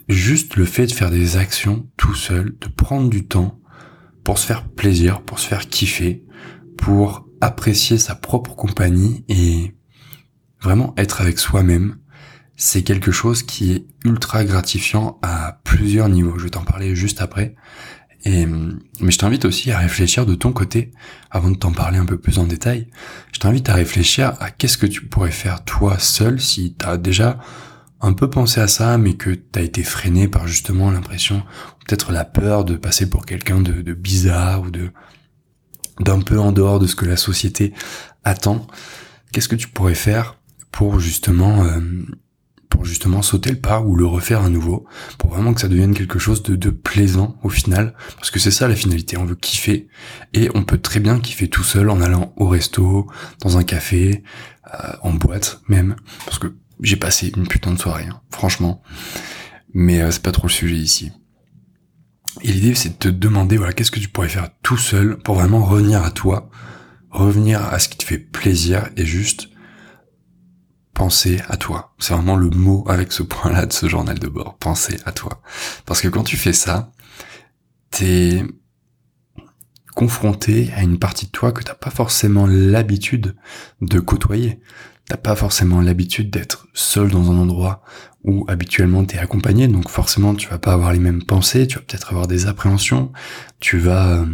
juste 0.09 0.57
le 0.57 0.65
fait 0.65 0.87
de 0.87 0.93
faire 0.93 1.11
des 1.11 1.37
actions 1.37 1.87
tout 1.99 2.15
seul, 2.15 2.57
de 2.59 2.69
prendre 2.69 3.11
du 3.11 3.27
temps 3.27 3.61
pour 4.25 4.39
se 4.39 4.47
faire 4.47 4.67
plaisir, 4.67 5.21
pour 5.21 5.41
se 5.41 5.47
faire 5.47 5.69
kiffer, 5.69 6.25
pour 6.79 7.29
apprécier 7.43 7.99
sa 7.99 8.15
propre 8.15 8.57
compagnie 8.57 9.27
et 9.29 9.75
vraiment 10.62 10.95
être 10.97 11.21
avec 11.21 11.39
soi-même, 11.39 11.99
c'est 12.62 12.83
quelque 12.83 13.11
chose 13.11 13.43
qui 13.43 13.73
est 13.73 13.87
ultra 14.05 14.45
gratifiant 14.45 15.19
à 15.23 15.61
plusieurs 15.64 16.11
niveaux. 16.11 16.38
Je 16.38 16.45
vais 16.45 16.50
t'en 16.50 16.62
parler 16.62 16.95
juste 16.95 17.23
après. 17.23 17.55
Et, 18.26 18.45
mais 18.45 19.11
je 19.11 19.17
t'invite 19.17 19.47
aussi 19.47 19.71
à 19.71 19.79
réfléchir 19.79 20.26
de 20.26 20.35
ton 20.35 20.52
côté, 20.52 20.93
avant 21.31 21.50
de 21.50 21.57
t'en 21.57 21.73
parler 21.73 21.97
un 21.97 22.05
peu 22.05 22.19
plus 22.19 22.38
en 22.38 22.45
détail, 22.45 22.88
je 23.33 23.40
t'invite 23.40 23.71
à 23.71 23.75
réfléchir 23.75 24.35
à 24.40 24.50
qu'est-ce 24.50 24.76
que 24.76 24.85
tu 24.85 25.07
pourrais 25.07 25.31
faire 25.31 25.64
toi 25.64 25.99
seul 25.99 26.38
si 26.38 26.75
t'as 26.75 26.99
déjà 26.99 27.38
un 28.02 28.12
peu 28.12 28.29
pensé 28.29 28.61
à 28.61 28.69
ça, 28.69 28.99
mais 28.99 29.14
que 29.14 29.31
t'as 29.31 29.62
été 29.62 29.83
freiné 29.83 30.29
par 30.29 30.47
justement 30.47 30.90
l'impression, 30.90 31.43
peut-être 31.87 32.12
la 32.12 32.26
peur 32.26 32.67
de 32.67 32.76
passer 32.76 33.09
pour 33.09 33.25
quelqu'un 33.25 33.62
de, 33.62 33.95
bizarre 33.95 34.61
ou 34.61 34.71
de 34.71 34.90
d'un 35.99 36.21
peu 36.21 36.38
en 36.38 36.52
dehors 36.52 36.79
de 36.79 36.87
ce 36.87 36.95
que 36.95 37.07
la 37.07 37.17
société 37.17 37.73
attend. 38.23 38.67
Qu'est-ce 39.33 39.49
que 39.49 39.57
tu 39.57 39.69
pourrais 39.69 39.95
faire 39.95 40.37
pour 40.71 41.00
justement 41.00 41.64
euh, 41.64 41.81
pour 42.71 42.85
justement 42.87 43.21
sauter 43.21 43.50
le 43.50 43.59
pas 43.59 43.81
ou 43.81 43.97
le 43.97 44.07
refaire 44.07 44.43
à 44.43 44.49
nouveau, 44.49 44.87
pour 45.19 45.31
vraiment 45.31 45.53
que 45.53 45.61
ça 45.61 45.69
devienne 45.69 45.93
quelque 45.93 46.19
chose 46.19 46.43
de, 46.43 46.71
plaisant 46.71 47.37
au 47.43 47.50
final, 47.50 47.95
parce 48.17 48.31
que 48.31 48.39
c'est 48.39 48.53
ça 48.53 48.69
la 48.69 48.77
finalité, 48.77 49.19
on 49.19 49.27
veut 49.27 49.35
kiffer, 49.35 49.89
et 50.33 50.49
on 50.55 50.62
peut 50.62 50.79
très 50.79 51.00
bien 51.00 51.21
kiffer 51.21 51.49
tout 51.49 51.65
seul 51.65 51.91
en 51.91 52.00
allant 52.00 52.33
au 52.37 52.49
resto, 52.49 53.11
dans 53.41 53.59
un 53.59 53.65
café, 53.65 54.23
euh, 54.73 54.93
en 55.03 55.12
boîte 55.12 55.61
même, 55.69 55.97
parce 56.25 56.39
que 56.39 56.55
j'ai 56.81 56.97
passé 56.97 57.33
une 57.37 57.49
putain 57.49 57.73
de 57.73 57.79
soirée, 57.79 58.07
hein, 58.09 58.21
franchement, 58.31 58.83
mais 59.75 60.00
euh, 60.00 60.11
c'est 60.11 60.23
pas 60.23 60.33
trop 60.33 60.47
le 60.47 60.53
sujet 60.53 60.77
ici. 60.77 61.12
Et 62.43 62.53
l'idée 62.53 62.75
c'est 62.77 62.91
de 62.91 62.95
te 62.95 63.09
demander, 63.09 63.57
voilà, 63.57 63.73
qu'est-ce 63.73 63.91
que 63.91 64.00
tu 64.00 64.09
pourrais 64.09 64.29
faire 64.29 64.49
tout 64.62 64.79
seul 64.79 65.19
pour 65.19 65.35
vraiment 65.35 65.65
revenir 65.65 66.05
à 66.05 66.12
toi, 66.12 66.49
revenir 67.11 67.62
à 67.62 67.81
ce 67.81 67.89
qui 67.89 67.99
te 67.99 68.05
fait 68.05 68.19
plaisir 68.19 68.89
et 68.97 69.05
juste 69.05 69.50
penser 71.00 71.40
à 71.49 71.57
toi. 71.57 71.95
C'est 71.99 72.12
vraiment 72.12 72.37
le 72.37 72.50
mot 72.50 72.85
avec 72.87 73.11
ce 73.11 73.23
point-là 73.23 73.64
de 73.64 73.73
ce 73.73 73.88
journal 73.88 74.19
de 74.19 74.28
bord. 74.28 74.59
Penser 74.59 74.99
à 75.07 75.12
toi. 75.12 75.40
Parce 75.87 76.02
que 76.02 76.09
quand 76.09 76.25
tu 76.25 76.37
fais 76.37 76.52
ça, 76.52 76.92
t'es 77.90 78.45
confronté 79.95 80.71
à 80.76 80.83
une 80.83 80.99
partie 80.99 81.25
de 81.25 81.30
toi 81.30 81.52
que 81.52 81.62
t'as 81.62 81.73
pas 81.73 81.88
forcément 81.88 82.47
l'habitude 82.47 83.35
de 83.80 83.99
côtoyer. 83.99 84.61
T'as 85.07 85.16
pas 85.16 85.35
forcément 85.35 85.80
l'habitude 85.80 86.28
d'être 86.28 86.69
seul 86.75 87.09
dans 87.09 87.30
un 87.33 87.38
endroit 87.38 87.83
où 88.23 88.45
habituellement 88.47 89.02
t'es 89.07 89.16
accompagné, 89.16 89.69
donc 89.69 89.88
forcément 89.88 90.35
tu 90.35 90.50
vas 90.50 90.59
pas 90.59 90.75
avoir 90.75 90.92
les 90.92 90.99
mêmes 90.99 91.25
pensées, 91.25 91.66
tu 91.66 91.76
vas 91.76 91.83
peut-être 91.83 92.11
avoir 92.11 92.26
des 92.26 92.47
appréhensions, 92.47 93.11
tu 93.59 93.78
vas, 93.78 94.19
euh, 94.19 94.26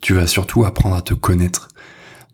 tu 0.00 0.12
vas 0.12 0.26
surtout 0.26 0.64
apprendre 0.64 0.96
à 0.96 1.02
te 1.02 1.14
connaître. 1.14 1.68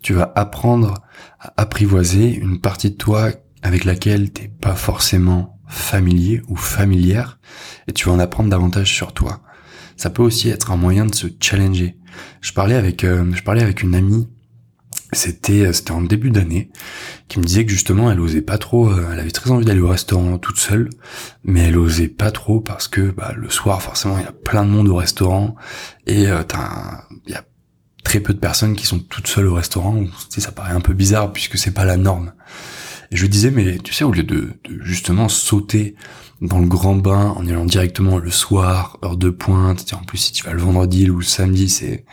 Tu 0.05 0.13
vas 0.13 0.31
apprendre 0.37 0.95
à 1.41 1.55
apprivoiser 1.57 2.35
une 2.35 2.61
partie 2.61 2.91
de 2.91 2.97
toi 2.97 3.31
avec 3.63 3.85
laquelle 3.85 4.31
t'es 4.33 4.49
pas 4.49 4.75
forcément 4.75 5.59
familier 5.67 6.43
ou 6.49 6.57
familière, 6.57 7.39
et 7.89 7.93
tu 7.93 8.07
vas 8.07 8.13
en 8.13 8.19
apprendre 8.19 8.51
davantage 8.51 8.93
sur 8.93 9.15
toi. 9.15 9.41
Ça 9.97 10.11
peut 10.11 10.23
aussi 10.23 10.51
être 10.51 10.71
un 10.71 10.77
moyen 10.77 11.07
de 11.07 11.15
se 11.15 11.27
challenger. 11.41 11.97
Je 12.43 12.53
parlais 12.53 12.75
avec, 12.75 13.03
euh, 13.03 13.33
je 13.33 13.43
parlais 13.43 13.63
avec 13.63 13.83
une 13.83 13.95
amie 13.95 14.29
c'était 15.13 15.67
euh, 15.67 15.73
c'était 15.73 15.93
en 15.93 16.03
début 16.03 16.31
d'année 16.31 16.71
qui 17.29 17.39
me 17.39 17.45
disait 17.45 17.65
que 17.65 17.71
justement 17.71 18.11
elle 18.11 18.21
osait 18.21 18.43
pas 18.43 18.59
trop 18.59 18.89
euh, 18.89 19.11
elle 19.13 19.21
avait 19.21 19.31
très 19.31 19.51
envie 19.51 19.65
d'aller 19.65 19.81
au 19.81 19.89
restaurant 19.89 20.39
toute 20.39 20.59
seule 20.59 20.91
mais 21.45 21.69
elle 21.69 21.79
osait 21.79 22.09
pas 22.09 22.31
trop 22.31 22.61
parce 22.61 22.89
que 22.89 23.11
bah, 23.11 23.33
le 23.37 23.49
soir 23.49 23.81
forcément 23.81 24.19
il 24.19 24.25
y 24.25 24.29
a 24.29 24.33
plein 24.33 24.65
de 24.65 24.71
monde 24.71 24.89
au 24.89 24.97
restaurant 24.97 25.55
et 26.07 26.27
euh, 26.27 26.43
il 27.27 27.33
y 27.33 27.37
a 27.37 27.45
très 28.05 28.21
peu 28.21 28.33
de 28.33 28.39
personnes 28.39 28.77
qui 28.77 28.87
sont 28.87 29.01
toutes 29.01 29.27
seules 29.27 29.49
au 29.49 29.55
restaurant 29.55 30.05
tu 30.05 30.11
sais, 30.29 30.41
ça 30.41 30.53
paraît 30.53 30.73
un 30.73 30.81
peu 30.81 30.93
bizarre 30.93 31.33
puisque 31.33 31.59
c'est 31.59 31.73
pas 31.73 31.85
la 31.85 31.97
norme. 31.97 32.33
Et 33.11 33.17
je 33.17 33.23
lui 33.23 33.29
disais 33.29 33.51
mais 33.51 33.79
tu 33.79 33.93
sais 33.93 34.05
au 34.05 34.13
lieu 34.13 34.23
de, 34.23 34.51
justement 34.83 35.29
sauter 35.29 35.97
dans 36.41 36.59
le 36.59 36.67
grand 36.67 36.97
bain 36.97 37.35
en 37.37 37.47
allant 37.47 37.65
directement 37.65 38.19
le 38.19 38.31
soir 38.31 38.99
heure 39.05 39.17
de 39.17 39.31
pointe 39.31 39.93
en 39.95 40.05
plus 40.05 40.19
si 40.19 40.33
tu 40.33 40.45
vas 40.45 40.53
le 40.53 40.61
vendredi 40.61 41.11
ou 41.11 41.19
le 41.19 41.25
samedi 41.25 41.69
c'est 41.69 42.05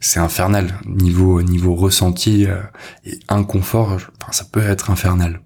c'est 0.00 0.20
infernal. 0.20 0.78
Niveau 0.86 1.42
niveau 1.42 1.74
ressenti 1.74 2.46
euh, 2.46 2.60
et 3.04 3.18
inconfort 3.28 3.92
enfin, 3.92 4.32
ça 4.32 4.44
peut 4.50 4.62
être 4.62 4.90
infernal 4.90 5.40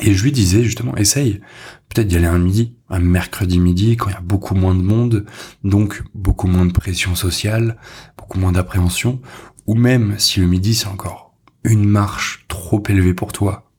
et 0.00 0.14
je 0.14 0.22
lui 0.22 0.32
disais 0.32 0.62
justement 0.62 0.96
essaye. 0.96 1.40
Peut-être 1.88 2.08
d'y 2.08 2.16
aller 2.16 2.26
un 2.26 2.38
midi 2.38 2.74
un 2.90 3.00
mercredi 3.00 3.58
midi 3.58 3.96
quand 3.96 4.08
il 4.08 4.14
y 4.14 4.16
a 4.16 4.20
beaucoup 4.20 4.54
moins 4.54 4.74
de 4.74 4.82
monde 4.82 5.26
donc 5.64 6.02
beaucoup 6.14 6.46
moins 6.46 6.66
de 6.66 6.72
pression 6.72 7.14
sociale 7.14 7.76
beaucoup 8.16 8.38
moins 8.38 8.52
d'appréhension. 8.52 9.20
Ou 9.66 9.74
même 9.74 10.14
si 10.18 10.40
le 10.40 10.46
midi 10.46 10.74
c'est 10.74 10.86
encore 10.86 11.34
une 11.64 11.84
marche 11.84 12.46
trop 12.48 12.82
élevée 12.88 13.14
pour 13.14 13.32
toi 13.32 13.70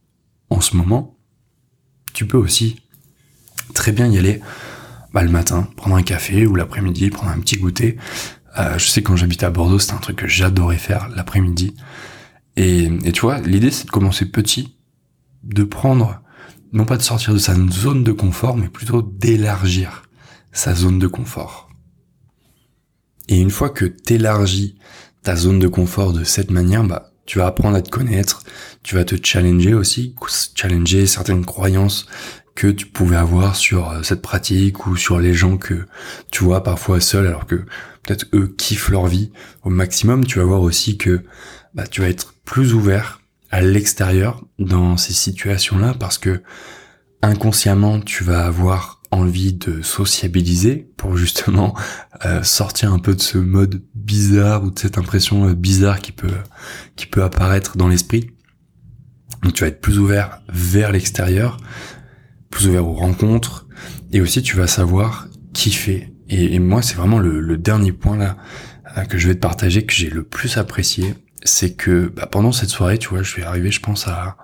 en 0.50 0.62
ce 0.62 0.76
moment 0.76 1.18
tu 2.14 2.26
peux 2.26 2.38
aussi 2.38 2.82
très 3.74 3.92
bien 3.92 4.08
y 4.08 4.18
aller 4.18 4.42
bah, 5.14 5.24
le 5.24 5.30
matin 5.30 5.68
prendre 5.76 5.96
un 5.96 6.04
café 6.04 6.46
ou 6.46 6.56
l'après-midi 6.56 7.10
prendre 7.10 7.32
un 7.32 7.40
petit 7.40 7.58
goûter. 7.58 7.98
Euh, 8.58 8.78
je 8.78 8.88
sais 8.88 9.02
quand 9.02 9.16
j'habitais 9.16 9.46
à 9.46 9.50
Bordeaux, 9.50 9.80
c'était 9.80 9.94
un 9.94 10.00
truc 10.00 10.18
que 10.18 10.28
j'adorais 10.28 10.78
faire 10.78 11.10
l'après-midi. 11.10 11.76
Et, 12.56 12.90
et 13.06 13.12
tu 13.12 13.22
vois, 13.22 13.40
l'idée 13.40 13.72
c'est 13.72 13.86
de 13.86 13.92
commencer 13.92 14.26
petit, 14.26 14.78
de 15.44 15.64
prendre, 15.64 16.22
non 16.74 16.86
pas 16.86 16.98
de 16.98 17.02
sortir 17.02 17.34
de 17.34 17.40
sa 17.40 17.56
zone 17.72 18.04
de 18.04 18.12
confort, 18.12 18.58
mais 18.58 18.70
plutôt 18.70 19.02
d'élargir 19.02 20.04
sa 20.52 20.74
zone 20.74 21.00
de 21.00 21.08
confort. 21.08 21.70
Et 23.28 23.38
une 23.40 23.52
fois 23.52 23.70
que 23.70 23.86
t'élargis 23.86 24.76
ta 25.22 25.36
zone 25.36 25.60
de 25.60 25.68
confort 25.68 26.14
de 26.14 26.24
cette 26.24 26.52
manière, 26.52 26.84
bah, 26.84 27.12
tu 27.26 27.38
vas 27.38 27.46
apprendre 27.46 27.78
à 27.78 27.82
te 27.82 27.90
connaître, 27.90 28.42
tu 28.82 28.96
vas 28.96 29.06
te 29.06 29.16
challenger 29.22 29.76
aussi, 29.76 30.16
challenger 30.56 31.06
certaines 31.06 31.46
croyances 31.46 32.08
que 32.56 32.68
tu 32.68 32.88
pouvais 32.88 33.16
avoir 33.16 33.56
sur 33.56 33.92
euh, 33.92 34.04
cette 34.04 34.22
pratique 34.22 34.88
ou 34.88 34.98
sur 34.98 35.20
les 35.20 35.34
gens 35.34 35.58
que 35.58 35.86
tu 36.32 36.44
vois 36.44 36.64
parfois 36.64 37.00
seuls 37.00 37.28
alors 37.28 37.46
que 37.46 37.56
peut-être 38.04 38.26
eux 38.34 38.54
kiffent 38.58 38.90
leur 38.90 39.08
vie 39.08 39.32
au 39.64 39.70
maximum, 39.70 40.26
tu 40.26 40.40
vas 40.40 40.46
voir 40.46 40.62
aussi 40.62 40.98
que 40.98 41.24
bah, 41.74 41.88
tu 41.88 42.02
vas 42.02 42.10
être 42.10 42.34
plus 42.44 42.74
ouvert 42.74 43.19
à 43.52 43.62
l'extérieur 43.62 44.46
dans 44.60 44.98
ces 44.98 45.14
situations-là 45.14 45.96
parce 46.00 46.18
que 46.18 46.42
inconsciemment 47.22 48.00
tu 48.00 48.24
vas 48.24 48.46
avoir 48.46 49.00
envie 49.12 49.54
de 49.54 49.82
sociabiliser 49.82 50.92
pour 50.98 51.18
justement 51.18 51.76
euh, 52.26 52.44
sortir 52.44 52.94
un 52.94 53.00
peu 53.00 53.16
de 53.16 53.22
ce 53.22 53.38
mode 53.38 53.82
bizarre 53.96 54.64
ou 54.64 54.72
de 54.72 54.78
cette 54.78 54.98
impression 54.98 55.48
euh, 55.48 55.56
bizarre 55.56 56.00
qui 56.00 56.12
peut 56.12 56.28
qui 56.96 57.08
peut 57.08 57.24
apparaître 57.24 57.78
dans 57.78 57.88
l'esprit. 57.88 58.30
Donc 59.44 59.54
tu 59.54 59.64
vas 59.64 59.70
être 59.70 59.82
plus 59.82 60.00
ouvert 60.00 60.42
vers 60.50 60.92
l'extérieur, 60.92 61.58
plus 62.50 62.68
ouvert 62.68 62.86
aux 62.86 62.94
rencontres, 62.94 63.68
et 64.12 64.22
aussi 64.22 64.42
tu 64.42 64.58
vas 64.58 64.68
savoir 64.68 65.28
kiffer. 65.54 66.14
Et, 66.30 66.56
et 66.56 66.60
moi, 66.60 66.82
c'est 66.82 66.96
vraiment 66.96 67.20
le, 67.20 67.40
le, 67.40 67.58
dernier 67.58 67.92
point 67.92 68.18
là 68.18 68.38
euh, 68.98 69.06
que 69.06 69.18
je 69.18 69.28
vais 69.28 69.36
te 69.36 69.40
partager, 69.40 69.86
que 69.86 69.94
j'ai 69.94 70.10
le 70.10 70.24
plus 70.24 70.58
apprécié, 70.58 71.16
c'est 71.44 71.74
que 71.74 72.12
bah, 72.16 72.28
pendant 72.28 72.52
cette 72.52 72.70
soirée, 72.70 72.98
tu 72.98 73.10
vois, 73.10 73.24
je 73.24 73.30
suis 73.30 73.44
arrivé, 73.44 73.72
je 73.72 73.80
pense 73.80 74.08
à 74.08 74.38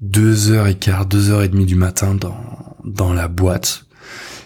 deux 0.00 0.50
heures 0.50 0.66
et 0.66 0.74
quart, 0.74 1.06
deux 1.06 1.30
heures 1.30 1.42
et 1.42 1.48
demie 1.48 1.66
du 1.66 1.76
matin 1.76 2.14
dans 2.14 2.36
dans 2.84 3.12
la 3.12 3.28
boîte. 3.28 3.86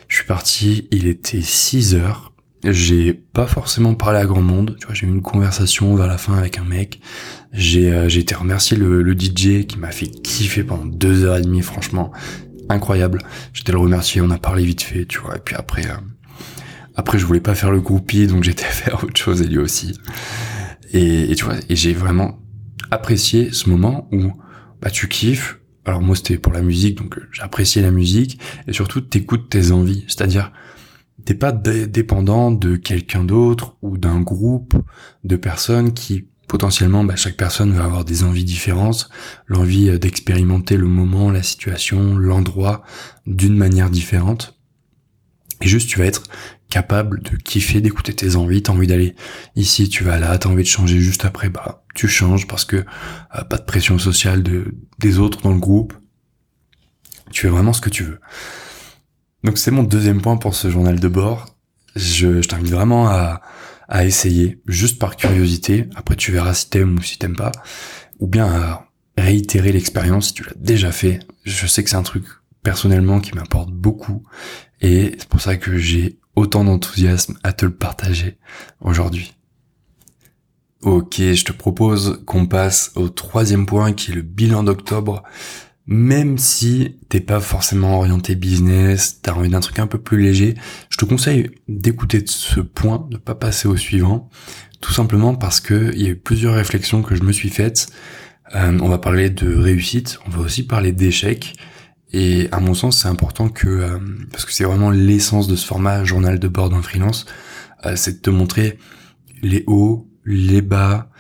Je 0.06 0.16
suis 0.16 0.26
parti, 0.26 0.88
il 0.90 1.06
était 1.06 1.42
6 1.42 1.94
heures. 1.94 2.32
J'ai 2.64 3.12
pas 3.12 3.46
forcément 3.46 3.94
parlé 3.94 4.18
à 4.18 4.26
grand 4.26 4.42
monde, 4.42 4.76
tu 4.80 4.86
vois, 4.86 4.94
j'ai 4.94 5.06
eu 5.06 5.10
une 5.10 5.22
conversation 5.22 5.94
vers 5.94 6.08
la 6.08 6.18
fin 6.18 6.36
avec 6.36 6.58
un 6.58 6.64
mec. 6.64 7.00
J'ai 7.52 7.92
euh, 7.92 8.08
été 8.08 8.34
remercier 8.34 8.76
le, 8.76 9.12
DJ 9.12 9.64
qui 9.66 9.78
m'a 9.78 9.92
fait 9.92 10.08
kiffer 10.08 10.64
pendant 10.64 10.84
deux 10.84 11.24
heures 11.24 11.36
et 11.36 11.42
demie, 11.42 11.62
franchement 11.62 12.10
incroyable. 12.68 13.20
J'étais 13.52 13.72
le 13.72 13.78
remercier, 13.78 14.20
on 14.20 14.30
a 14.30 14.38
parlé 14.38 14.64
vite 14.64 14.82
fait, 14.82 15.06
tu 15.06 15.20
vois. 15.20 15.36
Et 15.36 15.40
puis 15.40 15.54
après, 15.54 15.86
euh, 15.86 15.94
après 16.96 17.18
je 17.18 17.26
voulais 17.26 17.40
pas 17.40 17.54
faire 17.54 17.70
le 17.70 17.80
groupie, 17.80 18.26
donc 18.26 18.42
j'étais 18.48 18.64
faire 18.64 19.04
autre 19.04 19.16
chose 19.16 19.40
et 19.40 19.46
lui 19.46 19.58
aussi. 19.58 19.96
Et, 20.92 21.34
tu 21.36 21.44
vois, 21.44 21.56
et 21.68 21.76
j'ai 21.76 21.92
vraiment 21.92 22.38
apprécié 22.90 23.52
ce 23.52 23.68
moment 23.68 24.08
où 24.12 24.32
bah 24.80 24.90
tu 24.90 25.08
kiffes. 25.08 25.60
Alors 25.84 26.00
moi 26.02 26.16
c'était 26.16 26.38
pour 26.38 26.52
la 26.52 26.62
musique, 26.62 26.98
donc 26.98 27.16
euh, 27.18 27.28
j'ai 27.32 27.42
apprécié 27.42 27.82
la 27.82 27.90
musique 27.90 28.38
et 28.66 28.72
surtout 28.72 29.00
t'écoutes 29.00 29.48
tes 29.48 29.72
envies, 29.72 30.04
c'est-à-dire 30.06 30.52
t'es 31.24 31.34
pas 31.34 31.52
dépendant 31.52 32.50
de 32.50 32.76
quelqu'un 32.76 33.24
d'autre 33.24 33.76
ou 33.82 33.98
d'un 33.98 34.20
groupe 34.20 34.74
de 35.24 35.36
personnes 35.36 35.92
qui 35.92 36.26
potentiellement 36.48 37.04
bah, 37.04 37.16
chaque 37.16 37.36
personne 37.36 37.72
va 37.72 37.84
avoir 37.84 38.04
des 38.04 38.24
envies 38.24 38.44
différentes, 38.44 39.10
l'envie 39.46 39.90
euh, 39.90 39.98
d'expérimenter 39.98 40.76
le 40.76 40.86
moment, 40.86 41.30
la 41.30 41.42
situation, 41.42 42.16
l'endroit 42.16 42.82
d'une 43.26 43.56
manière 43.56 43.90
différente. 43.90 44.58
Et 45.60 45.68
juste 45.68 45.88
tu 45.88 45.98
vas 45.98 46.06
être 46.06 46.22
capable 46.70 47.22
de 47.22 47.36
kiffer, 47.36 47.80
d'écouter 47.80 48.14
tes 48.14 48.36
envies, 48.36 48.62
t'as 48.62 48.72
envie 48.72 48.86
d'aller 48.86 49.14
ici, 49.56 49.88
tu 49.88 50.04
vas 50.04 50.18
là, 50.18 50.36
t'as 50.38 50.48
envie 50.48 50.62
de 50.62 50.68
changer 50.68 51.00
juste 51.00 51.24
après, 51.24 51.48
bah 51.48 51.84
tu 51.94 52.08
changes 52.08 52.46
parce 52.46 52.64
que 52.64 52.76
euh, 52.76 53.44
pas 53.44 53.56
de 53.56 53.64
pression 53.64 53.98
sociale 53.98 54.42
de, 54.42 54.74
des 54.98 55.18
autres 55.18 55.40
dans 55.42 55.52
le 55.52 55.58
groupe. 55.58 55.94
Tu 57.30 57.42
fais 57.42 57.48
vraiment 57.48 57.72
ce 57.72 57.80
que 57.80 57.90
tu 57.90 58.04
veux. 58.04 58.20
Donc 59.44 59.58
c'est 59.58 59.70
mon 59.70 59.82
deuxième 59.82 60.20
point 60.20 60.36
pour 60.36 60.54
ce 60.54 60.70
journal 60.70 61.00
de 61.00 61.08
bord. 61.08 61.46
Je, 61.96 62.42
je 62.42 62.48
t'invite 62.48 62.70
vraiment 62.72 63.08
à, 63.08 63.40
à 63.88 64.04
essayer, 64.04 64.60
juste 64.66 64.98
par 64.98 65.16
curiosité. 65.16 65.88
Après, 65.96 66.14
tu 66.14 66.30
verras 66.30 66.54
si 66.54 66.70
t'aimes 66.70 66.98
ou 66.98 67.02
si 67.02 67.18
t'aimes 67.18 67.36
pas. 67.36 67.52
Ou 68.20 68.26
bien 68.26 68.46
à 68.46 68.86
réitérer 69.16 69.72
l'expérience 69.72 70.28
si 70.28 70.34
tu 70.34 70.44
l'as 70.44 70.54
déjà 70.56 70.92
fait. 70.92 71.20
Je 71.44 71.66
sais 71.66 71.82
que 71.82 71.90
c'est 71.90 71.96
un 71.96 72.02
truc 72.02 72.24
personnellement 72.62 73.20
qui 73.20 73.34
m'apporte 73.34 73.70
beaucoup. 73.70 74.22
Et 74.80 75.16
c'est 75.18 75.28
pour 75.28 75.40
ça 75.40 75.56
que 75.56 75.78
j'ai 75.78 76.18
autant 76.38 76.64
d'enthousiasme 76.64 77.38
à 77.42 77.52
te 77.52 77.64
le 77.64 77.72
partager 77.72 78.38
aujourd'hui. 78.80 79.34
Ok, 80.82 81.16
je 81.18 81.44
te 81.44 81.52
propose 81.52 82.22
qu'on 82.24 82.46
passe 82.46 82.92
au 82.94 83.08
troisième 83.08 83.66
point 83.66 83.92
qui 83.92 84.12
est 84.12 84.14
le 84.14 84.22
bilan 84.22 84.62
d'octobre 84.62 85.24
même 85.88 86.36
si 86.36 86.96
t'es 87.08 87.20
pas 87.20 87.40
forcément 87.40 87.96
orienté 87.96 88.34
business, 88.34 89.20
t'as 89.22 89.32
envie 89.32 89.48
d'un 89.48 89.60
truc 89.60 89.78
un 89.78 89.86
peu 89.86 89.96
plus 89.98 90.20
léger, 90.22 90.54
je 90.90 90.98
te 90.98 91.06
conseille 91.06 91.50
d'écouter 91.66 92.22
ce 92.26 92.60
point, 92.60 93.08
de 93.10 93.16
pas 93.16 93.34
passer 93.34 93.68
au 93.68 93.76
suivant, 93.76 94.28
tout 94.82 94.92
simplement 94.92 95.34
parce 95.34 95.60
que 95.60 95.90
il 95.94 96.02
y 96.02 96.06
a 96.06 96.10
eu 96.10 96.16
plusieurs 96.16 96.54
réflexions 96.54 97.02
que 97.02 97.16
je 97.16 97.22
me 97.22 97.32
suis 97.32 97.48
faites. 97.48 97.88
Euh, 98.54 98.78
on 98.82 98.88
va 98.88 98.98
parler 98.98 99.30
de 99.30 99.56
réussite, 99.56 100.18
on 100.26 100.30
va 100.30 100.40
aussi 100.40 100.66
parler 100.66 100.92
d'échec, 100.92 101.54
et 102.12 102.48
à 102.52 102.60
mon 102.60 102.74
sens 102.74 103.02
c'est 103.02 103.08
important 103.08 103.48
que, 103.48 103.68
euh, 103.68 103.98
parce 104.32 104.44
que 104.44 104.52
c'est 104.52 104.64
vraiment 104.64 104.90
l'essence 104.90 105.48
de 105.48 105.56
ce 105.56 105.66
format 105.66 106.04
journal 106.04 106.38
de 106.38 106.48
bord 106.48 106.70
d'un 106.70 106.82
freelance, 106.82 107.26
euh, 107.86 107.96
c'est 107.96 108.18
de 108.18 108.20
te 108.20 108.30
montrer 108.30 108.78
les 109.42 109.64
hauts, 109.66 110.08
les 110.24 110.62
bas, 110.62 111.10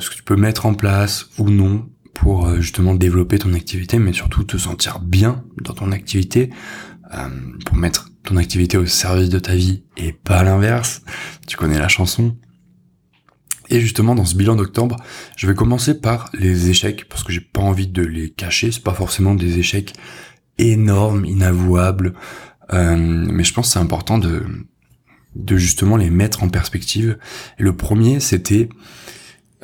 ce 0.00 0.10
que 0.10 0.16
tu 0.16 0.22
peux 0.22 0.36
mettre 0.36 0.66
en 0.66 0.74
place 0.74 1.30
ou 1.38 1.48
non 1.48 1.88
pour 2.18 2.46
euh, 2.46 2.60
justement 2.60 2.94
développer 2.94 3.38
ton 3.38 3.54
activité, 3.54 3.98
mais 3.98 4.12
surtout 4.12 4.42
te 4.42 4.56
sentir 4.56 4.98
bien 4.98 5.44
dans 5.62 5.72
ton 5.72 5.92
activité, 5.92 6.50
euh, 7.14 7.28
pour 7.64 7.76
mettre 7.76 8.10
ton 8.24 8.36
activité 8.36 8.76
au 8.76 8.86
service 8.86 9.28
de 9.28 9.38
ta 9.38 9.54
vie 9.54 9.84
et 9.96 10.12
pas 10.12 10.42
l'inverse. 10.42 11.02
Tu 11.46 11.56
connais 11.56 11.78
la 11.78 11.88
chanson. 11.88 12.36
Et 13.70 13.80
justement, 13.80 14.14
dans 14.14 14.24
ce 14.24 14.34
bilan 14.34 14.56
d'octobre, 14.56 14.96
je 15.36 15.46
vais 15.46 15.54
commencer 15.54 16.00
par 16.00 16.30
les 16.32 16.70
échecs, 16.70 17.08
parce 17.08 17.22
que 17.22 17.32
j'ai 17.32 17.40
pas 17.40 17.60
envie 17.60 17.86
de 17.86 18.02
les 18.02 18.30
cacher. 18.30 18.72
C'est 18.72 18.82
pas 18.82 18.94
forcément 18.94 19.34
des 19.34 19.58
échecs 19.58 19.92
énormes, 20.58 21.24
inavouables, 21.24 22.14
euh, 22.72 22.96
mais 22.96 23.44
je 23.44 23.52
pense 23.54 23.68
que 23.68 23.72
c'est 23.74 23.78
important 23.78 24.18
de, 24.18 24.44
de 25.36 25.56
justement 25.56 25.96
les 25.96 26.10
mettre 26.10 26.42
en 26.42 26.48
perspective. 26.48 27.18
Et 27.58 27.62
le 27.62 27.76
premier, 27.76 28.20
c'était 28.20 28.68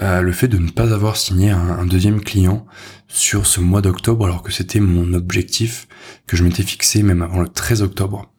euh, 0.02 0.22
le 0.22 0.32
fait 0.32 0.48
de 0.48 0.58
ne 0.58 0.70
pas 0.70 0.92
avoir 0.92 1.16
signé 1.16 1.50
un, 1.50 1.86
deuxième 1.86 2.20
client 2.20 2.66
sur 3.06 3.46
ce 3.46 3.60
mois 3.60 3.80
d'octobre, 3.80 4.24
alors 4.24 4.42
que 4.42 4.52
c'était 4.52 4.80
mon 4.80 5.12
objectif 5.12 5.86
que 6.26 6.36
je 6.36 6.44
m'étais 6.44 6.64
fixé 6.64 7.02
même 7.02 7.22
avant 7.22 7.40
le 7.40 7.48
13 7.48 7.82
octobre. 7.82 8.33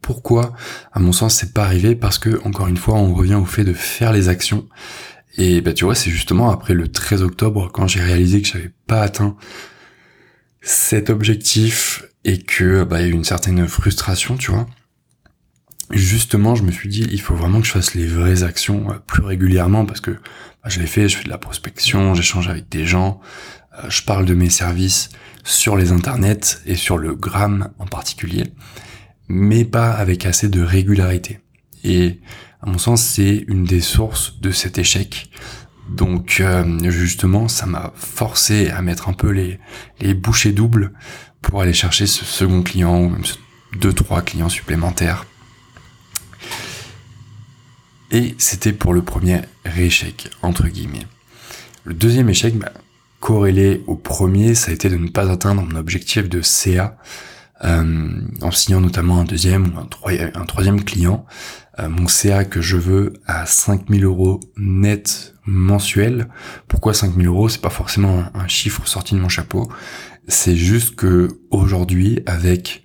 Pourquoi, 0.00 0.54
à 0.92 1.00
mon 1.00 1.12
sens, 1.12 1.34
c'est 1.34 1.52
pas 1.52 1.64
arrivé? 1.64 1.94
Parce 1.94 2.18
que, 2.18 2.40
encore 2.44 2.68
une 2.68 2.76
fois, 2.76 2.94
on 2.94 3.14
revient 3.14 3.34
au 3.34 3.44
fait 3.44 3.64
de 3.64 3.74
faire 3.74 4.12
les 4.12 4.28
actions. 4.28 4.66
Et 5.36 5.60
bah 5.60 5.72
tu 5.72 5.84
vois, 5.84 5.94
c'est 5.94 6.10
justement 6.10 6.50
après 6.50 6.74
le 6.74 6.88
13 6.88 7.22
octobre, 7.22 7.70
quand 7.72 7.88
j'ai 7.88 8.00
réalisé 8.00 8.40
que 8.40 8.48
j'avais 8.48 8.72
pas 8.86 9.02
atteint 9.02 9.36
cet 10.60 11.10
objectif 11.10 12.04
et 12.24 12.38
que 12.38 12.84
bah 12.84 13.00
il 13.00 13.08
y 13.08 13.10
a 13.10 13.12
eu 13.12 13.14
une 13.14 13.24
certaine 13.24 13.66
frustration, 13.66 14.36
tu 14.36 14.52
vois. 14.52 14.66
Justement, 15.90 16.54
je 16.54 16.62
me 16.62 16.70
suis 16.70 16.88
dit, 16.88 17.06
il 17.10 17.20
faut 17.20 17.34
vraiment 17.34 17.60
que 17.60 17.66
je 17.66 17.72
fasse 17.72 17.94
les 17.94 18.06
vraies 18.06 18.42
actions 18.42 18.90
euh, 18.90 18.94
plus 19.06 19.22
régulièrement 19.22 19.84
parce 19.84 20.00
que 20.00 20.12
bah, 20.12 20.68
je 20.68 20.80
l'ai 20.80 20.86
fait, 20.86 21.08
je 21.08 21.18
fais 21.18 21.24
de 21.24 21.28
la 21.28 21.38
prospection, 21.38 22.14
j'échange 22.14 22.48
avec 22.48 22.68
des 22.70 22.86
gens, 22.86 23.20
euh, 23.78 23.90
je 23.90 24.02
parle 24.02 24.24
de 24.24 24.34
mes 24.34 24.48
services 24.48 25.10
sur 25.42 25.76
les 25.76 25.92
internets 25.92 26.60
et 26.64 26.74
sur 26.74 26.96
le 26.96 27.14
gram 27.14 27.68
en 27.78 27.86
particulier 27.86 28.44
mais 29.28 29.64
pas 29.64 29.92
avec 29.92 30.26
assez 30.26 30.48
de 30.48 30.62
régularité. 30.62 31.40
Et 31.82 32.20
à 32.60 32.66
mon 32.66 32.78
sens, 32.78 33.02
c'est 33.02 33.44
une 33.48 33.64
des 33.64 33.80
sources 33.80 34.40
de 34.40 34.50
cet 34.50 34.78
échec. 34.78 35.30
Donc 35.90 36.38
euh, 36.40 36.90
justement, 36.90 37.48
ça 37.48 37.66
m'a 37.66 37.92
forcé 37.94 38.70
à 38.70 38.80
mettre 38.80 39.08
un 39.08 39.12
peu 39.12 39.30
les, 39.30 39.58
les 40.00 40.14
bouchées 40.14 40.52
doubles 40.52 40.92
pour 41.42 41.60
aller 41.60 41.74
chercher 41.74 42.06
ce 42.06 42.24
second 42.24 42.62
client 42.62 43.04
ou 43.04 43.24
ce 43.24 43.34
deux 43.78 43.92
trois 43.92 44.22
clients 44.22 44.48
supplémentaires. 44.48 45.26
Et 48.10 48.34
c'était 48.38 48.72
pour 48.72 48.94
le 48.94 49.02
premier 49.02 49.40
échec 49.76 50.30
entre 50.42 50.68
guillemets. 50.68 51.06
Le 51.84 51.94
deuxième 51.94 52.28
échec, 52.28 52.56
bah, 52.56 52.72
corrélé 53.20 53.82
au 53.86 53.96
premier, 53.96 54.54
ça 54.54 54.70
a 54.70 54.74
été 54.74 54.88
de 54.88 54.96
ne 54.96 55.08
pas 55.08 55.30
atteindre 55.30 55.62
mon 55.62 55.76
objectif 55.76 56.28
de 56.28 56.40
CA 56.40 56.96
euh, 57.62 58.20
en 58.42 58.50
signant 58.50 58.80
notamment 58.80 59.20
un 59.20 59.24
deuxième 59.24 59.74
ou 59.74 59.78
un, 59.78 60.44
troisième 60.44 60.82
client. 60.82 61.24
Euh, 61.78 61.88
mon 61.88 62.08
CA 62.08 62.44
que 62.44 62.60
je 62.60 62.76
veux 62.76 63.12
à 63.26 63.46
5000 63.46 64.04
euros 64.04 64.40
net 64.56 65.34
mensuel. 65.46 66.28
Pourquoi 66.66 66.94
5000 66.94 67.26
euros? 67.26 67.48
C'est 67.48 67.60
pas 67.60 67.70
forcément 67.70 68.24
un, 68.34 68.48
chiffre 68.48 68.86
sorti 68.88 69.14
de 69.14 69.20
mon 69.20 69.28
chapeau. 69.28 69.70
C'est 70.26 70.56
juste 70.56 70.96
que 70.96 71.28
aujourd'hui, 71.50 72.20
avec 72.26 72.82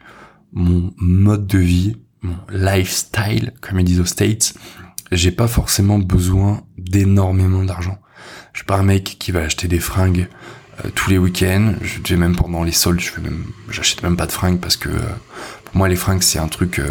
mon 0.53 0.93
mode 0.97 1.47
de 1.47 1.59
vie, 1.59 1.97
mon 2.21 2.37
lifestyle, 2.51 3.53
comme 3.61 3.79
ils 3.79 3.85
disent 3.85 4.01
aux 4.01 4.05
States, 4.05 4.53
j'ai 5.11 5.31
pas 5.31 5.47
forcément 5.47 5.97
besoin 5.97 6.61
d'énormément 6.77 7.63
d'argent. 7.63 7.99
Je 8.53 8.59
suis 8.59 8.65
pas 8.65 8.77
un 8.77 8.83
mec 8.83 9.17
qui 9.19 9.31
va 9.31 9.41
acheter 9.41 9.67
des 9.67 9.79
fringues 9.79 10.27
tous 10.95 11.09
les 11.09 11.17
week-ends. 11.17 11.73
Je 11.81 12.15
même 12.15 12.35
pendant 12.35 12.63
les 12.63 12.71
soldes, 12.71 12.99
je 12.99 13.09
fais 13.09 13.21
même, 13.21 13.45
j'achète 13.69 14.03
même 14.03 14.17
pas 14.17 14.25
de 14.25 14.31
fringues 14.31 14.59
parce 14.59 14.77
que 14.77 14.89
euh, 14.89 14.99
pour 15.65 15.77
moi 15.77 15.87
les 15.87 15.95
fringues 15.95 16.21
c'est 16.21 16.39
un 16.39 16.47
truc. 16.47 16.79
Euh, 16.79 16.89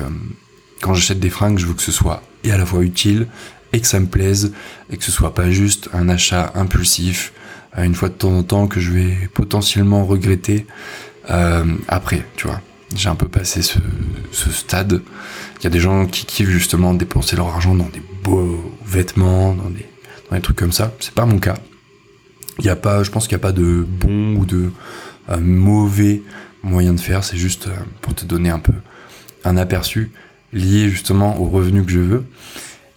quand 0.80 0.94
j'achète 0.94 1.20
des 1.20 1.30
fringues, 1.30 1.58
je 1.58 1.66
veux 1.66 1.74
que 1.74 1.82
ce 1.82 1.92
soit 1.92 2.22
et 2.44 2.52
à 2.52 2.58
la 2.58 2.64
fois 2.64 2.82
utile 2.82 3.26
et 3.72 3.80
que 3.80 3.86
ça 3.86 3.98
me 4.00 4.06
plaise 4.06 4.52
et 4.90 4.96
que 4.96 5.04
ce 5.04 5.10
soit 5.10 5.34
pas 5.34 5.50
juste 5.50 5.90
un 5.92 6.08
achat 6.08 6.52
impulsif 6.54 7.32
une 7.76 7.94
fois 7.94 8.08
de 8.08 8.14
temps 8.14 8.32
en 8.32 8.42
temps 8.42 8.66
que 8.66 8.80
je 8.80 8.92
vais 8.92 9.28
potentiellement 9.34 10.04
regretter 10.04 10.66
après, 11.88 12.24
tu 12.36 12.46
vois. 12.46 12.60
J'ai 12.96 13.10
un 13.10 13.14
peu 13.14 13.28
passé 13.28 13.60
ce, 13.60 13.78
ce 14.32 14.50
stade. 14.50 15.02
Il 15.58 15.64
y 15.64 15.66
a 15.66 15.70
des 15.70 15.80
gens 15.80 16.06
qui 16.06 16.24
kiffent 16.24 16.48
justement 16.48 16.94
dépenser 16.94 17.36
leur 17.36 17.48
argent 17.48 17.74
dans 17.74 17.88
des 17.88 18.02
beaux 18.22 18.74
vêtements, 18.84 19.52
dans 19.52 19.68
des, 19.68 19.84
dans 20.30 20.36
des 20.36 20.42
trucs 20.42 20.56
comme 20.56 20.72
ça. 20.72 20.94
C'est 21.00 21.12
pas 21.12 21.26
mon 21.26 21.38
cas. 21.38 21.54
Il 22.58 22.68
a 22.68 22.76
pas, 22.76 23.02
je 23.02 23.10
pense 23.10 23.28
qu'il 23.28 23.36
n'y 23.36 23.40
a 23.40 23.46
pas 23.46 23.52
de 23.52 23.86
bon 23.88 24.36
ou 24.36 24.44
de 24.44 24.70
euh, 25.30 25.38
mauvais 25.38 26.22
moyen 26.62 26.92
de 26.94 27.00
faire. 27.00 27.24
C'est 27.24 27.36
juste 27.36 27.68
euh, 27.68 27.76
pour 28.00 28.14
te 28.14 28.24
donner 28.24 28.50
un 28.50 28.58
peu 28.58 28.72
un 29.44 29.56
aperçu 29.56 30.10
lié 30.52 30.88
justement 30.88 31.40
au 31.40 31.48
revenu 31.48 31.84
que 31.84 31.92
je 31.92 32.00
veux. 32.00 32.24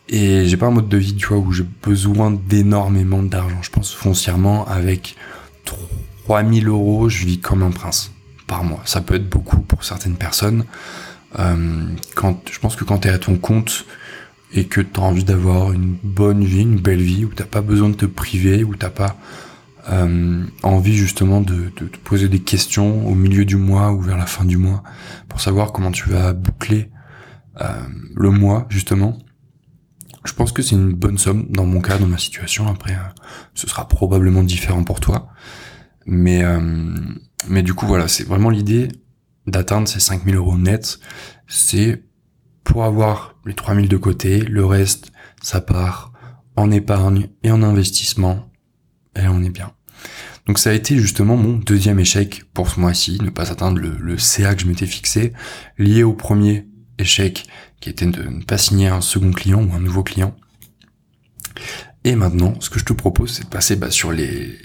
Et 0.10 0.46
j'ai 0.46 0.58
pas 0.58 0.68
un 0.68 0.72
mode 0.72 0.90
de 0.90 0.98
vie, 0.98 1.16
tu 1.16 1.28
vois, 1.28 1.38
où 1.38 1.52
j'ai 1.52 1.66
besoin 1.84 2.32
d'énormément 2.32 3.24
d'argent. 3.24 3.62
Je 3.62 3.70
pense 3.70 3.94
foncièrement 3.94 4.68
avec 4.68 5.16
3000 6.26 6.68
euros, 6.68 7.08
je 7.08 7.26
vis 7.26 7.40
comme 7.40 7.64
un 7.64 7.72
prince 7.72 8.12
par 8.48 8.64
mois. 8.64 8.82
Ça 8.86 9.00
peut 9.02 9.16
être 9.16 9.30
beaucoup 9.30 9.60
pour 9.62 9.86
certaines 9.86 10.16
personnes. 10.16 10.66
Euh, 11.40 11.86
quand, 12.16 12.42
je 12.52 12.60
pense 12.60 12.76
que 12.76 12.84
quand 12.84 13.00
tu 13.00 13.08
es 13.08 13.12
à 13.12 13.20
ton 13.20 13.38
compte 13.38 13.86
et 14.54 14.66
que 14.66 14.82
tu 14.82 15.00
as 15.00 15.04
envie 15.04 15.24
d'avoir 15.24 15.72
une 15.72 15.96
bonne 16.04 16.44
vie, 16.44 16.64
une 16.64 16.80
belle 16.80 17.02
vie, 17.02 17.24
où 17.24 17.30
t'as 17.34 17.46
pas 17.46 17.62
besoin 17.62 17.88
de 17.88 17.96
te 17.96 18.06
priver, 18.06 18.66
où 18.66 18.76
t'as 18.76 18.90
pas 18.90 19.16
euh, 19.90 20.46
envie 20.64 20.96
justement 20.96 21.42
de, 21.42 21.72
de, 21.76 21.88
te 21.88 21.98
poser 21.98 22.30
des 22.30 22.40
questions 22.40 23.08
au 23.08 23.16
milieu 23.16 23.46
du 23.46 23.56
mois 23.56 23.92
ou 23.92 24.02
vers 24.02 24.18
la 24.18 24.26
fin 24.26 24.46
du 24.46 24.58
mois 24.58 24.84
pour 25.28 25.42
savoir 25.42 25.72
comment 25.72 25.92
tu 25.92 26.10
vas 26.10 26.34
boucler 26.34 26.92
euh, 27.60 27.66
le 28.16 28.30
mois 28.30 28.66
justement. 28.70 29.18
Je 30.24 30.34
pense 30.34 30.52
que 30.52 30.62
c'est 30.62 30.76
une 30.76 30.94
bonne 30.94 31.18
somme 31.18 31.48
dans 31.50 31.66
mon 31.66 31.82
cas, 31.82 31.98
dans 31.98 32.08
ma 32.08 32.18
situation. 32.18 32.68
Après, 32.68 32.94
euh, 32.94 33.22
ce 33.56 33.68
sera 33.68 33.88
probablement 33.88 34.44
différent 34.44 34.84
pour 34.84 35.00
toi. 35.00 35.30
Mais, 36.06 36.44
euh, 36.44 36.96
mais 37.48 37.64
du 37.64 37.74
coup, 37.74 37.88
voilà, 37.88 38.08
c'est 38.08 38.24
vraiment 38.24 38.50
l'idée 38.50 38.90
d'atteindre 39.48 39.88
ces 39.88 40.00
5000 40.00 40.36
euros 40.36 40.58
nets. 40.58 41.00
C'est 41.48 42.04
pour 42.64 42.84
avoir 42.84 43.36
les 43.46 43.56
3000 43.56 43.88
de 43.88 43.98
côté, 43.98 44.42
le 44.42 44.64
reste, 44.64 45.12
ça 45.42 45.60
part 45.60 46.14
en 46.56 46.70
épargne 46.70 47.30
et 47.44 47.52
en 47.52 47.64
investissement 47.64 48.51
et 49.16 49.28
on 49.28 49.44
est 49.44 49.50
bien. 49.50 49.72
Donc 50.48 50.60
ça 50.60 50.72
a 50.72 50.74
été 50.74 50.98
justement 50.98 51.38
mon 51.38 51.58
deuxième 51.58 52.00
échec 52.00 52.44
pour 52.54 52.70
ce 52.70 52.80
mois-ci, 52.80 53.20
ne 53.22 53.30
pas 53.30 53.52
atteindre 53.52 53.80
le, 53.80 54.18
CA 54.18 54.56
que 54.56 54.62
je 54.62 54.68
m'étais 54.68 54.88
fixé, 54.88 55.34
lié 55.78 56.04
au 56.04 56.14
premier 56.14 56.68
échec 56.98 57.46
qui 57.80 57.90
était 57.90 58.06
de 58.06 58.24
ne 58.24 58.44
pas 58.44 58.58
signer 58.58 58.88
un 58.88 59.02
second 59.02 59.32
client 59.32 59.64
ou 59.64 59.74
un 59.74 59.80
nouveau 59.80 60.04
client. 60.04 60.36
Et 62.04 62.16
maintenant, 62.16 62.56
ce 62.60 62.70
que 62.70 62.80
je 62.80 62.86
te 62.86 62.94
propose, 62.94 63.32
c'est 63.32 63.44
de 63.44 63.50
passer 63.50 63.76
bah, 63.76 63.92
sur 63.92 64.12
les 64.12 64.58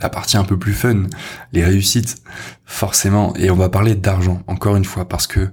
la 0.00 0.10
partie 0.10 0.36
un 0.36 0.44
peu 0.44 0.58
plus 0.58 0.74
fun, 0.74 1.04
les 1.52 1.64
réussites, 1.64 2.22
forcément. 2.64 3.34
Et 3.36 3.50
on 3.50 3.56
va 3.56 3.70
parler 3.70 3.94
d'argent, 3.94 4.42
encore 4.46 4.76
une 4.76 4.84
fois, 4.84 5.08
parce 5.08 5.26
que 5.26 5.48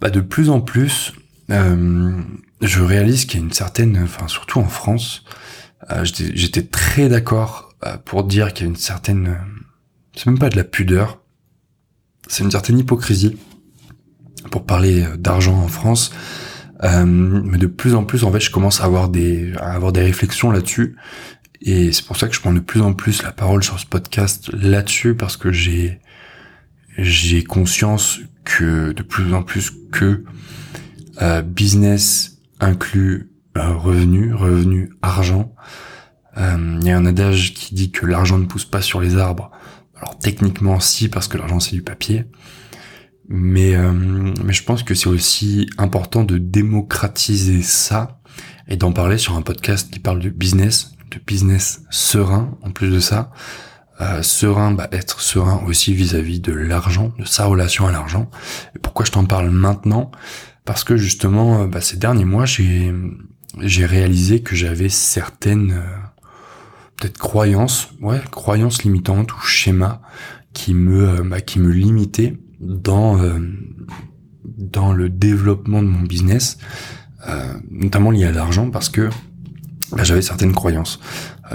bah, 0.00 0.10
de 0.10 0.20
plus 0.20 0.50
en 0.50 0.60
plus, 0.60 1.12
euh, 1.50 2.12
je 2.60 2.82
réalise 2.82 3.26
qu'il 3.26 3.38
y 3.40 3.42
a 3.42 3.46
une 3.46 3.52
certaine, 3.52 4.00
enfin 4.02 4.28
surtout 4.28 4.58
en 4.58 4.68
France, 4.68 5.24
euh, 5.90 6.04
j'étais 6.04 6.62
très 6.62 7.08
d'accord 7.08 7.74
euh, 7.86 7.96
pour 8.04 8.24
dire 8.24 8.52
qu'il 8.52 8.66
y 8.66 8.68
a 8.68 8.70
une 8.70 8.76
certaine, 8.76 9.28
euh, 9.28 9.60
c'est 10.14 10.26
même 10.26 10.38
pas 10.38 10.48
de 10.48 10.56
la 10.56 10.64
pudeur, 10.64 11.20
c'est 12.26 12.42
une 12.42 12.50
certaine 12.50 12.78
hypocrisie 12.78 13.38
pour 14.50 14.64
parler 14.64 15.04
d'argent 15.18 15.56
en 15.58 15.68
France. 15.68 16.12
mais 16.82 17.58
de 17.58 17.66
plus 17.66 17.94
en 17.94 18.04
plus, 18.04 18.24
en 18.24 18.32
fait, 18.32 18.40
je 18.40 18.50
commence 18.50 18.80
à 18.80 18.84
avoir 18.84 19.08
des, 19.08 19.52
à 19.56 19.72
avoir 19.72 19.92
des 19.92 20.02
réflexions 20.02 20.50
là-dessus. 20.50 20.96
Et 21.60 21.92
c'est 21.92 22.04
pour 22.04 22.16
ça 22.16 22.28
que 22.28 22.34
je 22.34 22.40
prends 22.40 22.52
de 22.52 22.60
plus 22.60 22.80
en 22.80 22.92
plus 22.92 23.22
la 23.22 23.32
parole 23.32 23.64
sur 23.64 23.78
ce 23.78 23.86
podcast 23.86 24.50
là-dessus, 24.52 25.14
parce 25.14 25.36
que 25.36 25.52
j'ai, 25.52 26.00
j'ai 26.96 27.42
conscience 27.42 28.20
que 28.44 28.92
de 28.92 29.02
plus 29.02 29.34
en 29.34 29.42
plus 29.42 29.72
que 29.90 30.24
business 31.44 32.38
inclut 32.60 33.28
revenu, 33.66 34.34
revenu, 34.34 34.90
argent. 35.02 35.54
Euh, 36.38 36.78
il 36.80 36.86
y 36.86 36.90
a 36.90 36.96
un 36.96 37.06
adage 37.06 37.54
qui 37.54 37.74
dit 37.74 37.90
que 37.90 38.06
l'argent 38.06 38.38
ne 38.38 38.46
pousse 38.46 38.64
pas 38.64 38.82
sur 38.82 39.00
les 39.00 39.16
arbres. 39.16 39.50
Alors 39.96 40.18
techniquement 40.18 40.78
si, 40.80 41.08
parce 41.08 41.26
que 41.26 41.38
l'argent 41.38 41.60
c'est 41.60 41.74
du 41.74 41.82
papier. 41.82 42.26
Mais, 43.28 43.74
euh, 43.74 43.92
mais 43.92 44.52
je 44.52 44.64
pense 44.64 44.82
que 44.82 44.94
c'est 44.94 45.08
aussi 45.08 45.68
important 45.76 46.24
de 46.24 46.38
démocratiser 46.38 47.62
ça 47.62 48.20
et 48.68 48.76
d'en 48.76 48.92
parler 48.92 49.18
sur 49.18 49.36
un 49.36 49.42
podcast 49.42 49.90
qui 49.90 49.98
parle 49.98 50.20
de 50.20 50.30
business, 50.30 50.92
de 51.10 51.18
business 51.26 51.82
serein 51.90 52.56
en 52.62 52.70
plus 52.70 52.90
de 52.90 53.00
ça. 53.00 53.30
Euh, 54.00 54.22
serein, 54.22 54.70
bah, 54.70 54.88
être 54.92 55.20
serein 55.20 55.60
aussi 55.66 55.92
vis-à-vis 55.92 56.40
de 56.40 56.52
l'argent, 56.52 57.12
de 57.18 57.24
sa 57.24 57.46
relation 57.46 57.86
à 57.86 57.92
l'argent. 57.92 58.30
Pourquoi 58.80 59.04
je 59.04 59.10
t'en 59.10 59.24
parle 59.24 59.50
maintenant? 59.50 60.12
Parce 60.64 60.84
que 60.84 60.96
justement, 60.96 61.66
bah, 61.66 61.80
ces 61.80 61.96
derniers 61.96 62.24
mois, 62.24 62.46
j'ai 62.46 62.94
j'ai 63.60 63.86
réalisé 63.86 64.40
que 64.40 64.54
j'avais 64.54 64.88
certaines 64.88 65.72
euh, 65.72 65.96
peut-être 66.96 67.18
croyances, 67.18 67.88
ouais, 68.00 68.20
croyances 68.30 68.82
limitantes 68.82 69.32
ou 69.34 69.40
schémas 69.40 70.00
qui 70.52 70.74
me 70.74 71.20
euh, 71.20 71.22
bah, 71.24 71.40
qui 71.40 71.58
me 71.58 71.70
limitaient 71.70 72.36
dans 72.60 73.20
euh, 73.20 73.38
dans 74.44 74.92
le 74.92 75.08
développement 75.08 75.82
de 75.82 75.88
mon 75.88 76.02
business, 76.02 76.58
notamment 77.70 78.10
lié 78.10 78.24
à 78.24 78.32
l'argent 78.32 78.70
parce 78.70 78.88
que 78.88 79.10
bah, 79.92 80.02
j'avais 80.04 80.22
certaines 80.22 80.52
croyances. 80.52 80.98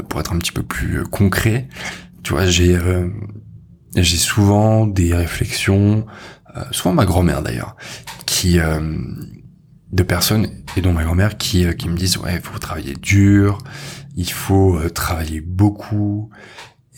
pour 0.10 0.19
être 0.19 0.32
un 0.32 0.38
petit 0.38 0.51
peu 0.51 0.63
plus 0.63 1.03
concret, 1.03 1.67
tu 2.23 2.34
vois, 2.34 2.45
j'ai 2.45 2.77
j'ai 3.95 4.17
souvent 4.17 4.88
des 4.88 5.13
réflexions, 5.13 6.06
souvent 6.71 6.93
ma 6.93 7.06
grand-mère 7.06 7.41
d'ailleurs, 7.41 7.75
qui 8.25 8.60
de 9.93 10.03
personnes 10.03 10.47
et 10.75 10.82
dont 10.82 10.91
ma 10.91 11.03
grand-mère 11.03 11.38
qui 11.38 11.65
qui 11.75 11.88
me 11.88 11.95
disent 11.95 12.17
ouais, 12.17 12.36
il 12.36 12.41
faut 12.41 12.58
travailler 12.58 12.95
dur, 12.95 13.60
il 14.15 14.29
faut 14.29 14.79
travailler 14.89 15.39
beaucoup, 15.39 16.29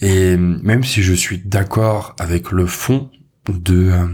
et 0.01 0.37
même 0.37 0.83
si 0.83 1.03
je 1.03 1.13
suis 1.13 1.39
d'accord 1.39 2.15
avec 2.19 2.51
le 2.51 2.65
fond 2.65 3.11
de 3.47 3.91
euh, 3.91 4.07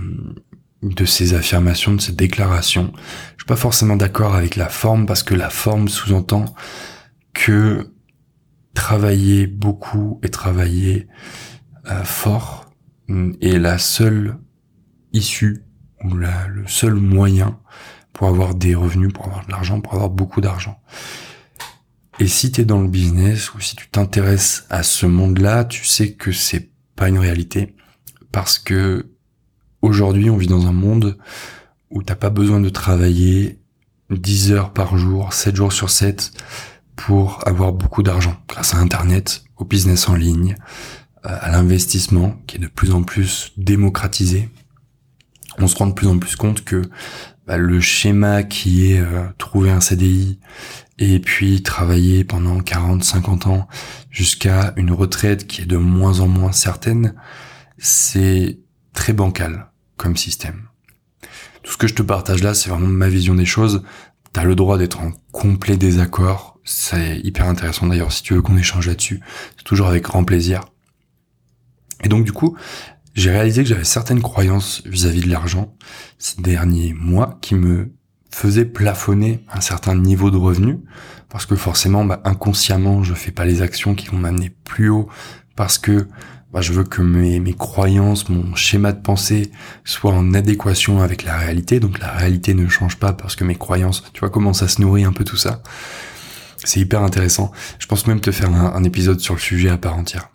de 0.83 1.05
ces 1.05 1.35
affirmations, 1.35 1.93
de 1.93 2.01
ces 2.01 2.11
déclarations, 2.11 2.91
je 3.37 3.43
suis 3.43 3.47
pas 3.47 3.55
forcément 3.55 3.95
d'accord 3.95 4.33
avec 4.33 4.55
la 4.55 4.67
forme 4.67 5.05
parce 5.05 5.21
que 5.21 5.35
la 5.35 5.51
forme 5.51 5.87
sous-entend 5.87 6.45
que 7.33 7.93
travailler 8.73 9.45
beaucoup 9.45 10.19
et 10.23 10.29
travailler 10.29 11.07
euh, 11.87 12.03
fort 12.03 12.71
est 13.41 13.59
la 13.59 13.77
seule 13.77 14.37
issue 15.13 15.63
ou 16.03 16.17
la, 16.17 16.47
le 16.47 16.67
seul 16.67 16.95
moyen 16.95 17.59
pour 18.13 18.28
avoir 18.28 18.56
des 18.56 18.76
revenus, 18.76 19.13
pour 19.13 19.26
avoir 19.26 19.45
de 19.45 19.52
l'argent, 19.52 19.82
pour 19.82 19.93
avoir 19.93 20.10
beaucoup 20.10 20.41
d'argent. 20.41 20.80
Et 22.19 22.28
si 22.28 22.52
tu 22.52 22.62
es 22.62 22.65
dans 22.65 22.82
le 22.82 22.88
business 22.88 23.54
ou 23.54 23.60
si 23.60 23.76
tu 23.76 23.89
t'intéresses 23.89 24.65
à 24.69 24.84
ce 24.84 25.06
monde-là, 25.06 25.65
tu 25.65 25.86
sais 25.86 26.13
que 26.13 26.32
c'est 26.32 26.69
pas 26.95 27.10
une 27.10 27.17
réalité 27.17 27.76
parce 28.32 28.60
que 28.60 29.12
aujourd'hui, 29.82 30.30
on 30.30 30.38
vit 30.38 30.47
dans 30.47 30.67
un 30.67 30.71
monde 30.71 31.17
où 31.89 32.04
t'as 32.04 32.15
pas 32.15 32.30
besoin 32.30 32.60
de 32.60 32.69
travailler 32.69 33.60
10 34.10 34.52
heures 34.52 34.74
par 34.74 34.97
jour, 34.97 35.34
7 35.34 35.56
jours 35.56 35.74
sur 35.74 35.89
7 35.89 36.32
pour 36.95 37.45
avoir 37.47 37.74
beaucoup 37.74 38.04
d'argent 38.04 38.36
grâce 38.47 38.74
à 38.74 38.78
internet, 38.78 39.43
au 39.58 39.65
business 39.65 40.08
en 40.08 40.15
ligne, 40.15 40.56
euh, 41.26 41.38
à 41.41 41.52
l'investissement 41.52 42.36
qui 42.47 42.58
est 42.58 42.60
de 42.60 42.67
plus 42.67 42.91
en 42.91 43.04
plus 43.04 43.54
démocratisé. 43.58 44.50
On 45.58 45.67
se 45.67 45.76
rend 45.76 45.88
de 45.88 45.93
plus 45.93 46.08
en 46.08 46.17
plus 46.19 46.36
compte 46.36 46.63
que 46.63 46.84
bah, 47.47 47.58
le 47.58 47.80
schéma 47.80 48.43
qui 48.43 48.91
est 48.91 48.99
euh, 48.99 49.25
trouver 49.38 49.71
un 49.71 49.82
CDI 49.82 50.39
et 50.97 51.19
puis 51.19 51.63
travailler 51.63 52.23
pendant 52.23 52.60
40, 52.60 53.04
50 53.04 53.47
ans 53.47 53.67
jusqu'à 54.10 54.73
une 54.75 54.91
retraite 54.91 55.47
qui 55.47 55.63
est 55.63 55.65
de 55.65 55.77
moins 55.77 56.19
en 56.19 56.27
moins 56.27 56.51
certaine, 56.51 57.15
c'est 57.77 58.60
très 58.93 59.13
bancal 59.13 59.71
comme 59.97 60.15
système. 60.15 60.67
Tout 61.63 61.73
ce 61.73 61.77
que 61.77 61.88
je 61.88 61.95
te 61.95 62.04
partage 62.04 62.43
là, 62.43 62.54
c'est 62.54 62.69
vraiment 62.69 62.88
ma 62.88 63.10
vision 63.10 63.36
des 63.36 63.45
choses. 63.45 63.84
T'as 64.34 64.43
le 64.43 64.56
droit 64.56 64.77
d'être 64.77 65.01
en 65.01 65.12
complet 65.32 65.77
désaccord. 65.77 66.60
C'est 66.63 67.19
hyper 67.19 67.47
intéressant 67.47 67.88
d'ailleurs 67.88 68.12
si 68.12 68.23
tu 68.23 68.34
veux 68.34 68.41
qu'on 68.41 68.58
échange 68.58 68.88
là-dessus. 68.88 69.21
C'est 69.58 69.63
toujours 69.63 69.88
avec 69.88 70.04
grand 70.04 70.23
plaisir. 70.23 70.62
Et 72.04 72.08
donc 72.08 72.23
du 72.23 72.32
coup, 72.32 72.56
j'ai 73.13 73.32
réalisé 73.32 73.63
que 73.63 73.69
j'avais 73.69 73.84
certaines 73.84 74.21
croyances 74.21 74.82
vis-à-vis 74.86 75.21
-vis 75.21 75.26
de 75.26 75.32
l'argent 75.32 75.76
ces 76.17 76.41
derniers 76.41 76.93
mois 76.93 77.38
qui 77.41 77.56
me 77.56 77.91
faisait 78.32 78.65
plafonner 78.65 79.43
un 79.52 79.62
certain 79.62 79.95
niveau 79.95 80.32
de 80.32 80.38
revenu 80.38 80.80
parce 81.30 81.45
que 81.45 81.56
forcément 81.56 82.06
bah, 82.06 82.21
inconsciemment 82.24 83.04
je 83.04 83.13
fais 83.13 83.32
pas 83.32 83.45
les 83.45 83.62
actions 83.62 83.95
qui 83.95 84.08
vont 84.08 84.17
m'amener 84.17 84.50
plus 84.63 84.89
haut 84.89 85.10
parce 85.56 85.78
que 85.78 86.08
bah, 86.52 86.60
je 86.60 86.74
veux 86.74 86.84
que 86.84 87.02
mes, 87.02 87.39
mes 87.39 87.54
croyances, 87.54 88.28
mon 88.28 88.56
schéma 88.56 88.91
de 88.91 89.00
pensée 89.00 89.52
soit 89.86 90.12
en 90.12 90.34
adéquation 90.34 91.02
avec 91.02 91.24
la 91.24 91.38
réalité. 91.38 91.80
Donc 91.80 92.00
la 92.00 92.12
réalité 92.12 92.54
ne 92.54 92.67
change 92.67 92.97
pas 92.97 93.13
parce 93.13 93.36
que 93.36 93.45
mes 93.45 93.56
croyances, 93.56 94.04
tu 94.13 94.19
vois 94.19 94.30
comment 94.30 94.54
ça 94.54 94.67
se 94.67 94.82
nourrit 94.82 95.06
un 95.06 95.13
peu 95.13 95.24
tout 95.24 95.38
ça. 95.38 95.63
C'est 96.63 96.80
hyper 96.80 97.02
intéressant. 97.02 97.52
Je 97.80 97.88
pense 97.88 98.06
même 98.06 98.19
te 98.19 98.32
faire 98.32 98.54
un, 98.54 98.84
épisode 98.84 99.19
sur 99.19 99.34
le 99.34 99.39
sujet 99.39 99.69
à 99.69 99.78
part 99.78 99.95
entière. 99.95 100.30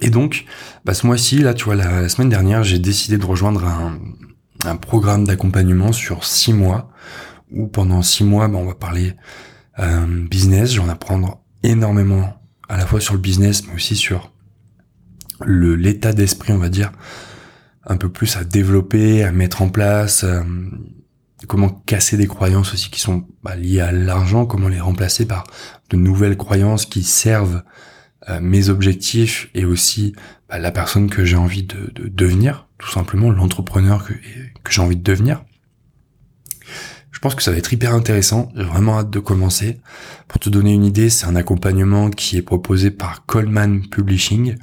Et 0.00 0.10
donc, 0.10 0.44
bah, 0.84 0.94
ce 0.94 1.06
mois-ci, 1.06 1.38
là, 1.38 1.54
tu 1.54 1.64
vois, 1.64 1.74
la 1.74 2.08
semaine 2.08 2.28
dernière, 2.28 2.62
j'ai 2.62 2.78
décidé 2.78 3.18
de 3.18 3.24
rejoindre 3.24 3.64
un, 3.64 3.98
un 4.64 4.76
programme 4.76 5.24
d'accompagnement 5.24 5.92
sur 5.92 6.24
six 6.24 6.52
mois 6.52 6.90
où 7.50 7.66
pendant 7.66 8.02
six 8.02 8.24
mois, 8.24 8.48
ben, 8.48 8.58
on 8.58 8.66
va 8.66 8.74
parler 8.74 9.14
euh, 9.78 10.26
business. 10.28 10.72
Je 10.72 10.80
vais 10.80 10.86
en 10.86 10.90
apprendre 10.90 11.40
énormément 11.62 12.40
à 12.68 12.76
la 12.76 12.86
fois 12.86 13.00
sur 13.00 13.14
le 13.14 13.20
business, 13.20 13.66
mais 13.66 13.74
aussi 13.74 13.96
sur 13.96 14.32
le 15.44 15.76
l'état 15.76 16.12
d'esprit, 16.12 16.52
on 16.52 16.58
va 16.58 16.68
dire, 16.68 16.92
un 17.86 17.96
peu 17.96 18.08
plus 18.08 18.36
à 18.36 18.44
développer, 18.44 19.24
à 19.24 19.32
mettre 19.32 19.62
en 19.62 19.68
place, 19.68 20.24
euh, 20.24 20.42
comment 21.46 21.68
casser 21.68 22.16
des 22.16 22.26
croyances 22.26 22.74
aussi 22.74 22.90
qui 22.90 23.00
sont 23.00 23.24
bah, 23.42 23.54
liées 23.54 23.80
à 23.80 23.92
l'argent, 23.92 24.44
comment 24.44 24.68
les 24.68 24.80
remplacer 24.80 25.26
par 25.26 25.44
de 25.90 25.96
nouvelles 25.96 26.36
croyances 26.36 26.84
qui 26.84 27.02
servent 27.02 27.62
mes 28.40 28.68
objectifs 28.68 29.48
et 29.54 29.64
aussi 29.64 30.14
bah, 30.48 30.58
la 30.58 30.70
personne 30.70 31.08
que 31.08 31.24
j'ai 31.24 31.36
envie 31.36 31.62
de, 31.62 31.90
de, 31.94 32.08
devenir, 32.08 32.66
tout 32.78 32.90
simplement 32.90 33.30
l'entrepreneur 33.30 34.04
que, 34.04 34.12
que 34.12 34.72
j'ai 34.72 34.80
envie 34.80 34.96
de 34.96 35.02
devenir. 35.02 35.44
Je 37.18 37.20
pense 37.20 37.34
que 37.34 37.42
ça 37.42 37.50
va 37.50 37.56
être 37.56 37.72
hyper 37.72 37.94
intéressant, 37.94 38.52
j'ai 38.54 38.62
vraiment 38.62 38.98
hâte 38.98 39.10
de 39.10 39.18
commencer. 39.18 39.80
Pour 40.28 40.38
te 40.38 40.48
donner 40.48 40.72
une 40.72 40.84
idée, 40.84 41.10
c'est 41.10 41.26
un 41.26 41.34
accompagnement 41.34 42.10
qui 42.10 42.36
est 42.36 42.42
proposé 42.42 42.92
par 42.92 43.26
Coleman 43.26 43.88
Publishing, 43.88 44.54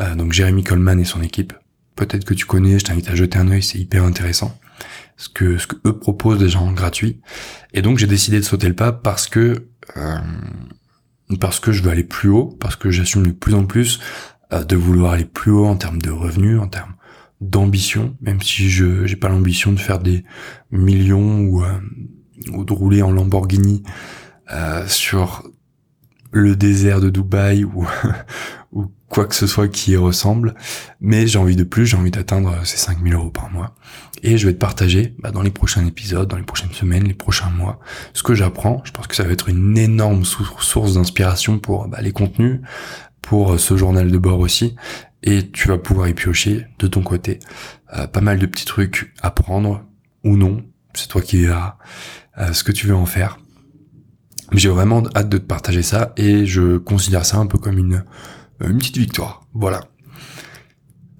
euh, 0.00 0.16
donc 0.16 0.32
Jérémy 0.32 0.64
Coleman 0.64 0.98
et 0.98 1.04
son 1.04 1.22
équipe. 1.22 1.52
Peut-être 1.94 2.24
que 2.24 2.34
tu 2.34 2.46
connais, 2.46 2.80
je 2.80 2.84
t'invite 2.84 3.08
à 3.08 3.14
jeter 3.14 3.38
un 3.38 3.48
œil, 3.48 3.62
c'est 3.62 3.78
hyper 3.78 4.02
intéressant. 4.02 4.58
Ce 5.16 5.28
que, 5.28 5.56
ce 5.56 5.68
que 5.68 5.76
eux 5.86 5.96
proposent 5.96 6.40
déjà 6.40 6.58
en 6.58 6.72
gratuit. 6.72 7.20
Et 7.74 7.80
donc 7.80 7.98
j'ai 7.98 8.08
décidé 8.08 8.40
de 8.40 8.44
sauter 8.44 8.66
le 8.66 8.74
pas 8.74 8.90
parce 8.90 9.28
que 9.28 9.68
euh, 9.96 10.16
parce 11.38 11.60
que 11.60 11.72
je 11.72 11.82
veux 11.82 11.90
aller 11.90 12.04
plus 12.04 12.28
haut, 12.28 12.56
parce 12.60 12.76
que 12.76 12.90
j'assume 12.90 13.26
de 13.26 13.32
plus 13.32 13.54
en 13.54 13.64
plus 13.64 14.00
euh, 14.52 14.64
de 14.64 14.76
vouloir 14.76 15.12
aller 15.12 15.24
plus 15.24 15.52
haut 15.52 15.66
en 15.66 15.76
termes 15.76 16.00
de 16.00 16.10
revenus, 16.10 16.60
en 16.60 16.68
termes 16.68 16.94
d'ambition, 17.40 18.16
même 18.20 18.40
si 18.40 18.70
je 18.70 19.06
j'ai 19.06 19.16
pas 19.16 19.28
l'ambition 19.28 19.72
de 19.72 19.80
faire 19.80 19.98
des 19.98 20.24
millions 20.70 21.40
ou 21.40 21.62
euh, 21.62 21.80
ou 22.52 22.64
de 22.64 22.72
rouler 22.72 23.02
en 23.02 23.10
Lamborghini 23.10 23.82
euh, 24.52 24.86
sur 24.86 25.42
le 26.32 26.56
désert 26.56 27.00
de 27.00 27.10
Dubaï 27.10 27.64
ou 27.64 27.86
ou 28.72 28.86
quoi 29.08 29.26
que 29.26 29.34
ce 29.34 29.46
soit 29.46 29.68
qui 29.68 29.92
y 29.92 29.96
ressemble, 29.96 30.54
mais 31.00 31.26
j'ai 31.26 31.38
envie 31.38 31.56
de 31.56 31.64
plus, 31.64 31.86
j'ai 31.86 31.96
envie 31.96 32.10
d'atteindre 32.10 32.58
ces 32.64 32.76
5000 32.76 33.14
euros 33.14 33.30
par 33.30 33.50
mois. 33.50 33.74
Et 34.22 34.38
je 34.38 34.46
vais 34.46 34.54
te 34.54 34.58
partager 34.58 35.14
bah, 35.18 35.30
dans 35.30 35.42
les 35.42 35.50
prochains 35.50 35.86
épisodes, 35.86 36.28
dans 36.28 36.36
les 36.36 36.44
prochaines 36.44 36.72
semaines, 36.72 37.04
les 37.04 37.14
prochains 37.14 37.50
mois, 37.50 37.78
ce 38.14 38.22
que 38.22 38.34
j'apprends. 38.34 38.80
Je 38.84 38.90
pense 38.90 39.06
que 39.06 39.14
ça 39.14 39.22
va 39.22 39.32
être 39.32 39.48
une 39.48 39.76
énorme 39.76 40.24
source 40.24 40.94
d'inspiration 40.94 41.58
pour 41.58 41.88
bah, 41.88 42.00
les 42.00 42.12
contenus, 42.12 42.60
pour 43.20 43.52
euh, 43.52 43.58
ce 43.58 43.76
journal 43.76 44.10
de 44.10 44.18
bord 44.18 44.40
aussi. 44.40 44.76
Et 45.22 45.50
tu 45.50 45.68
vas 45.68 45.78
pouvoir 45.78 46.08
y 46.08 46.14
piocher 46.14 46.66
de 46.78 46.86
ton 46.86 47.02
côté 47.02 47.38
euh, 47.96 48.06
pas 48.06 48.20
mal 48.20 48.38
de 48.38 48.46
petits 48.46 48.64
trucs 48.64 49.12
à 49.22 49.30
prendre 49.30 49.84
ou 50.22 50.36
non. 50.36 50.64
C'est 50.94 51.08
toi 51.08 51.22
qui 51.22 51.38
verras 51.38 51.76
euh, 52.38 52.52
ce 52.52 52.64
que 52.64 52.72
tu 52.72 52.86
veux 52.86 52.96
en 52.96 53.06
faire. 53.06 53.38
Mais 54.52 54.58
j'ai 54.58 54.68
vraiment 54.68 55.02
hâte 55.14 55.28
de 55.28 55.38
te 55.38 55.44
partager 55.44 55.82
ça 55.82 56.12
et 56.16 56.46
je 56.46 56.78
considère 56.78 57.26
ça 57.26 57.38
un 57.38 57.46
peu 57.46 57.58
comme 57.58 57.78
une 57.78 58.04
une 58.68 58.78
petite 58.78 58.98
victoire. 58.98 59.46
Voilà. 59.54 59.80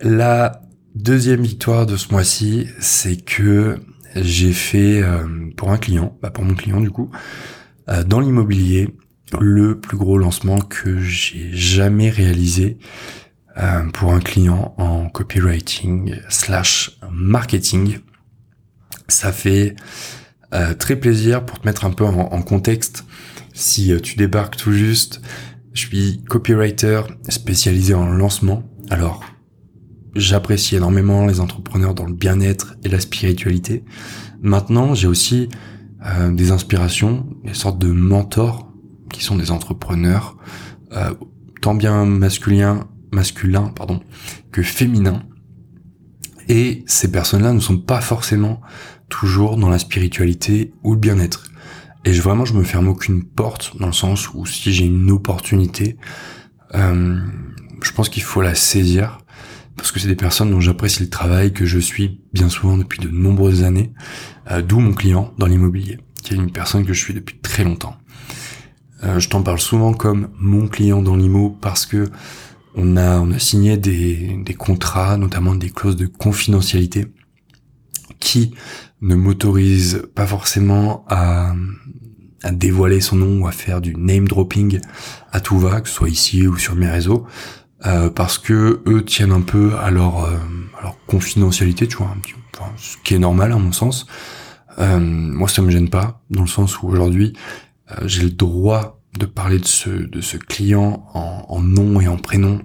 La 0.00 0.62
deuxième 0.94 1.42
victoire 1.42 1.86
de 1.86 1.96
ce 1.96 2.12
mois-ci, 2.12 2.68
c'est 2.80 3.16
que 3.16 3.78
j'ai 4.16 4.52
fait 4.52 5.02
euh, 5.02 5.26
pour 5.56 5.70
un 5.70 5.78
client, 5.78 6.16
bah 6.22 6.30
pour 6.30 6.44
mon 6.44 6.54
client 6.54 6.80
du 6.80 6.90
coup, 6.90 7.10
euh, 7.88 8.04
dans 8.04 8.20
l'immobilier, 8.20 8.94
le 9.40 9.80
plus 9.80 9.96
gros 9.96 10.18
lancement 10.18 10.58
que 10.58 11.00
j'ai 11.00 11.50
jamais 11.52 12.10
réalisé 12.10 12.78
pour 13.92 14.12
un 14.12 14.18
client 14.18 14.74
en 14.78 15.08
copywriting 15.08 16.16
slash 16.28 16.98
marketing. 17.10 17.98
Ça 19.06 19.32
fait 19.32 19.76
très 20.78 20.96
plaisir 20.96 21.46
pour 21.46 21.60
te 21.60 21.66
mettre 21.66 21.84
un 21.84 21.90
peu 21.90 22.04
en 22.04 22.42
contexte. 22.42 23.04
Si 23.52 23.92
tu 24.02 24.16
débarques 24.16 24.56
tout 24.56 24.72
juste, 24.72 25.20
je 25.74 25.80
suis 25.80 26.22
copywriter 26.22 27.02
spécialisé 27.28 27.94
en 27.94 28.06
lancement. 28.06 28.62
Alors, 28.90 29.24
j'apprécie 30.14 30.76
énormément 30.76 31.26
les 31.26 31.40
entrepreneurs 31.40 31.94
dans 31.94 32.06
le 32.06 32.14
bien-être 32.14 32.76
et 32.84 32.88
la 32.88 33.00
spiritualité. 33.00 33.84
Maintenant, 34.40 34.94
j'ai 34.94 35.08
aussi 35.08 35.48
euh, 36.06 36.32
des 36.32 36.52
inspirations, 36.52 37.26
des 37.44 37.54
sortes 37.54 37.78
de 37.78 37.88
mentors 37.88 38.72
qui 39.12 39.24
sont 39.24 39.36
des 39.36 39.50
entrepreneurs, 39.50 40.36
euh, 40.92 41.12
tant 41.60 41.74
bien 41.74 42.04
masculins, 42.04 42.86
masculins 43.12 43.72
pardon, 43.74 44.00
que 44.52 44.62
féminins. 44.62 45.24
Et 46.48 46.84
ces 46.86 47.10
personnes-là 47.10 47.52
ne 47.52 47.60
sont 47.60 47.78
pas 47.78 48.00
forcément 48.00 48.60
toujours 49.08 49.56
dans 49.56 49.70
la 49.70 49.78
spiritualité 49.78 50.72
ou 50.84 50.92
le 50.92 51.00
bien-être. 51.00 51.44
Et 52.04 52.12
je, 52.12 52.22
vraiment, 52.22 52.44
je 52.44 52.54
me 52.54 52.64
ferme 52.64 52.88
aucune 52.88 53.24
porte 53.24 53.76
dans 53.78 53.86
le 53.86 53.92
sens 53.92 54.32
où 54.34 54.44
si 54.46 54.72
j'ai 54.72 54.84
une 54.84 55.10
opportunité, 55.10 55.96
euh, 56.74 57.18
je 57.82 57.92
pense 57.92 58.08
qu'il 58.08 58.22
faut 58.22 58.42
la 58.42 58.54
saisir 58.54 59.18
parce 59.76 59.90
que 59.90 59.98
c'est 59.98 60.08
des 60.08 60.16
personnes 60.16 60.50
dont 60.50 60.60
j'apprécie 60.60 61.02
le 61.02 61.10
travail, 61.10 61.52
que 61.52 61.66
je 61.66 61.78
suis 61.78 62.20
bien 62.32 62.48
souvent 62.48 62.76
depuis 62.76 63.00
de 63.00 63.08
nombreuses 63.08 63.64
années, 63.64 63.92
euh, 64.50 64.62
d'où 64.62 64.78
mon 64.78 64.92
client 64.92 65.32
dans 65.38 65.46
l'immobilier, 65.46 65.98
qui 66.22 66.34
est 66.34 66.36
une 66.36 66.52
personne 66.52 66.84
que 66.84 66.92
je 66.92 67.00
suis 67.00 67.14
depuis 67.14 67.38
très 67.38 67.64
longtemps. 67.64 67.96
Euh, 69.02 69.18
je 69.18 69.28
t'en 69.28 69.42
parle 69.42 69.58
souvent 69.58 69.92
comme 69.92 70.30
mon 70.38 70.68
client 70.68 71.02
dans 71.02 71.16
l'IMO 71.16 71.50
parce 71.60 71.86
que 71.86 72.08
on 72.76 72.96
a, 72.96 73.18
on 73.18 73.30
a 73.30 73.38
signé 73.38 73.76
des, 73.76 74.38
des 74.44 74.54
contrats, 74.54 75.16
notamment 75.16 75.54
des 75.54 75.70
clauses 75.70 75.96
de 75.96 76.06
confidentialité 76.06 77.06
qui 78.18 78.54
ne 79.04 79.14
m'autorisent 79.14 80.02
pas 80.14 80.26
forcément 80.26 81.04
à, 81.08 81.54
dévoiler 82.52 83.00
son 83.00 83.16
nom 83.16 83.42
ou 83.42 83.46
à 83.46 83.52
faire 83.52 83.80
du 83.80 83.94
name 83.96 84.28
dropping 84.28 84.78
à 85.32 85.40
tout 85.40 85.58
va, 85.58 85.80
que 85.80 85.88
ce 85.88 85.94
soit 85.94 86.10
ici 86.10 86.46
ou 86.46 86.58
sur 86.58 86.74
mes 86.74 86.88
réseaux, 86.88 87.26
euh, 87.86 88.10
parce 88.10 88.36
que 88.36 88.82
eux 88.86 89.02
tiennent 89.02 89.32
un 89.32 89.40
peu 89.40 89.74
à 89.78 89.90
leur, 89.90 90.24
euh, 90.24 90.36
confidentialité, 91.06 91.86
tu 91.86 91.96
vois, 91.96 92.14
ce 92.76 92.98
qui 93.02 93.14
est 93.14 93.18
normal 93.18 93.52
à 93.52 93.56
mon 93.56 93.72
sens. 93.72 94.06
Euh, 94.78 94.98
moi, 94.98 95.48
ça 95.48 95.62
me 95.62 95.70
gêne 95.70 95.88
pas, 95.88 96.22
dans 96.28 96.42
le 96.42 96.48
sens 96.48 96.82
où 96.82 96.88
aujourd'hui, 96.88 97.32
j'ai 98.04 98.22
le 98.22 98.30
droit 98.30 99.00
de 99.18 99.24
parler 99.24 99.58
de 99.58 99.66
ce, 99.66 99.88
de 99.88 100.20
ce 100.20 100.36
client 100.36 101.06
en, 101.14 101.46
en 101.48 101.60
nom 101.60 102.00
et 102.00 102.08
en 102.08 102.16
prénom 102.16 102.60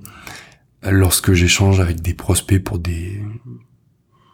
lorsque 0.83 1.33
j'échange 1.33 1.79
avec 1.79 2.01
des 2.01 2.13
prospects 2.13 2.61
pour 2.61 2.79
des 2.79 3.21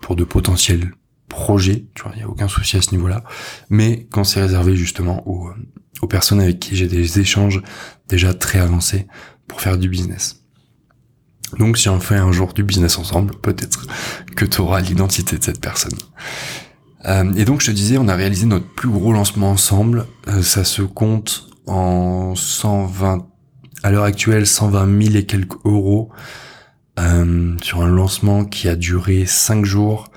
pour 0.01 0.15
de 0.15 0.23
potentiels 0.23 0.91
projets, 1.35 1.85
tu 1.93 2.03
vois, 2.03 2.13
il 2.15 2.19
n'y 2.19 2.23
a 2.23 2.29
aucun 2.29 2.47
souci 2.47 2.77
à 2.77 2.81
ce 2.81 2.91
niveau-là. 2.91 3.23
Mais 3.69 4.07
quand 4.11 4.23
c'est 4.23 4.41
réservé 4.41 4.75
justement 4.77 5.27
aux, 5.27 5.49
aux 6.01 6.07
personnes 6.07 6.39
avec 6.39 6.59
qui 6.59 6.75
j'ai 6.75 6.87
des 6.87 7.19
échanges 7.19 7.61
déjà 8.07 8.33
très 8.33 8.59
avancés 8.59 9.07
pour 9.47 9.59
faire 9.59 9.77
du 9.77 9.89
business. 9.89 10.41
Donc 11.59 11.77
si 11.77 11.89
on 11.89 11.99
fait 11.99 12.15
un 12.15 12.31
jour 12.31 12.53
du 12.53 12.63
business 12.63 12.97
ensemble, 12.97 13.35
peut-être 13.35 13.85
que 14.35 14.45
tu 14.45 14.61
auras 14.61 14.79
l'identité 14.79 15.37
de 15.37 15.43
cette 15.43 15.61
personne. 15.61 15.97
Euh, 17.05 17.33
et 17.35 17.45
donc 17.45 17.61
je 17.61 17.67
te 17.67 17.71
disais, 17.71 17.97
on 17.97 18.07
a 18.07 18.15
réalisé 18.15 18.45
notre 18.45 18.67
plus 18.67 18.89
gros 18.89 19.13
lancement 19.13 19.51
ensemble. 19.51 20.05
Euh, 20.27 20.41
ça 20.41 20.63
se 20.63 20.81
compte 20.81 21.49
en 21.67 22.33
120, 22.35 23.27
à 23.83 23.91
l'heure 23.91 24.05
actuelle, 24.05 24.47
120 24.47 25.03
000 25.03 25.15
et 25.15 25.25
quelques 25.25 25.57
euros 25.65 26.09
euh, 26.97 27.55
sur 27.61 27.81
un 27.81 27.87
lancement 27.87 28.45
qui 28.45 28.69
a 28.69 28.75
duré 28.75 29.25
5 29.25 29.65
jours, 29.65 30.09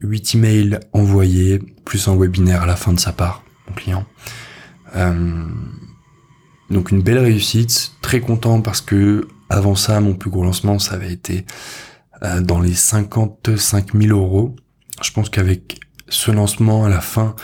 8 0.00 0.34
emails 0.34 0.80
envoyés, 0.92 1.60
plus 1.84 2.08
un 2.08 2.16
webinaire 2.16 2.62
à 2.62 2.66
la 2.66 2.76
fin 2.76 2.92
de 2.92 3.00
sa 3.00 3.12
part, 3.12 3.44
mon 3.68 3.74
client. 3.74 4.06
Euh, 4.96 5.44
donc 6.70 6.90
une 6.90 7.02
belle 7.02 7.18
réussite, 7.18 7.92
très 8.00 8.20
content 8.20 8.60
parce 8.60 8.80
que 8.80 9.28
avant 9.48 9.74
ça, 9.74 10.00
mon 10.00 10.14
plus 10.14 10.30
gros 10.30 10.44
lancement, 10.44 10.78
ça 10.78 10.94
avait 10.94 11.12
été 11.12 11.44
euh, 12.22 12.40
dans 12.40 12.60
les 12.60 12.74
55 12.74 13.94
000 13.94 14.16
euros. 14.16 14.56
Je 15.02 15.10
pense 15.10 15.28
qu'avec 15.28 15.80
ce 16.08 16.30
lancement 16.30 16.84
à 16.84 16.88
la 16.88 17.00
fin, 17.00 17.34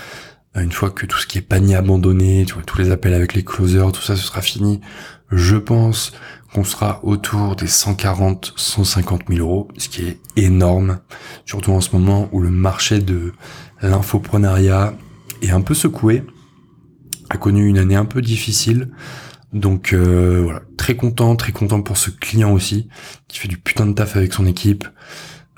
une 0.54 0.72
fois 0.72 0.90
que 0.90 1.04
tout 1.04 1.18
ce 1.18 1.26
qui 1.26 1.38
est 1.38 1.42
panier 1.42 1.74
abandonné, 1.74 2.46
tous 2.46 2.78
les 2.78 2.90
appels 2.90 3.14
avec 3.14 3.34
les 3.34 3.44
closers, 3.44 3.92
tout 3.92 4.00
ça, 4.00 4.16
ce 4.16 4.22
sera 4.22 4.40
fini, 4.40 4.80
je 5.30 5.56
pense 5.56 6.12
qu'on 6.52 6.64
sera 6.64 7.00
autour 7.04 7.56
des 7.56 7.66
140, 7.66 8.54
150 8.56 9.22
000 9.28 9.40
euros, 9.40 9.68
ce 9.76 9.88
qui 9.88 10.06
est 10.06 10.20
énorme, 10.36 11.00
surtout 11.44 11.72
en 11.72 11.80
ce 11.80 11.94
moment 11.94 12.28
où 12.32 12.40
le 12.40 12.50
marché 12.50 13.00
de 13.00 13.32
l'infoprenariat 13.82 14.94
est 15.42 15.50
un 15.50 15.60
peu 15.60 15.74
secoué, 15.74 16.24
a 17.28 17.36
connu 17.36 17.66
une 17.66 17.78
année 17.78 17.96
un 17.96 18.04
peu 18.04 18.22
difficile. 18.22 18.90
Donc 19.52 19.92
euh, 19.92 20.42
voilà, 20.44 20.62
très 20.76 20.96
content, 20.96 21.34
très 21.36 21.52
content 21.52 21.82
pour 21.82 21.96
ce 21.96 22.10
client 22.10 22.52
aussi, 22.52 22.88
qui 23.28 23.38
fait 23.38 23.48
du 23.48 23.58
putain 23.58 23.86
de 23.86 23.92
taf 23.92 24.16
avec 24.16 24.32
son 24.32 24.46
équipe. 24.46 24.86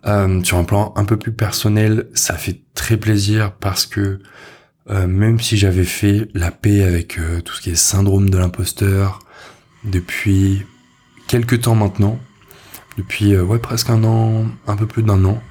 Euh, 0.06 0.42
sur 0.44 0.56
un 0.58 0.64
plan 0.64 0.92
un 0.96 1.04
peu 1.04 1.16
plus 1.16 1.32
personnel, 1.32 2.08
ça 2.14 2.34
fait 2.34 2.62
très 2.74 2.96
plaisir 2.96 3.52
parce 3.56 3.84
que 3.84 4.20
euh, 4.90 5.06
même 5.06 5.40
si 5.40 5.56
j'avais 5.56 5.84
fait 5.84 6.28
la 6.34 6.50
paix 6.50 6.82
avec 6.82 7.18
tout 7.44 7.52
ce 7.52 7.60
qui 7.60 7.70
est 7.70 7.74
syndrome 7.74 8.30
de 8.30 8.38
l'imposteur 8.38 9.18
depuis 9.84 10.64
quelques 11.26 11.62
temps 11.62 11.74
maintenant, 11.74 12.18
depuis 12.96 13.34
euh, 13.34 13.42
ouais 13.42 13.58
presque 13.58 13.90
un 13.90 14.02
an, 14.04 14.46
un 14.66 14.76
peu 14.76 14.86
plus 14.86 15.02
d'un 15.02 15.24
an. 15.24 15.42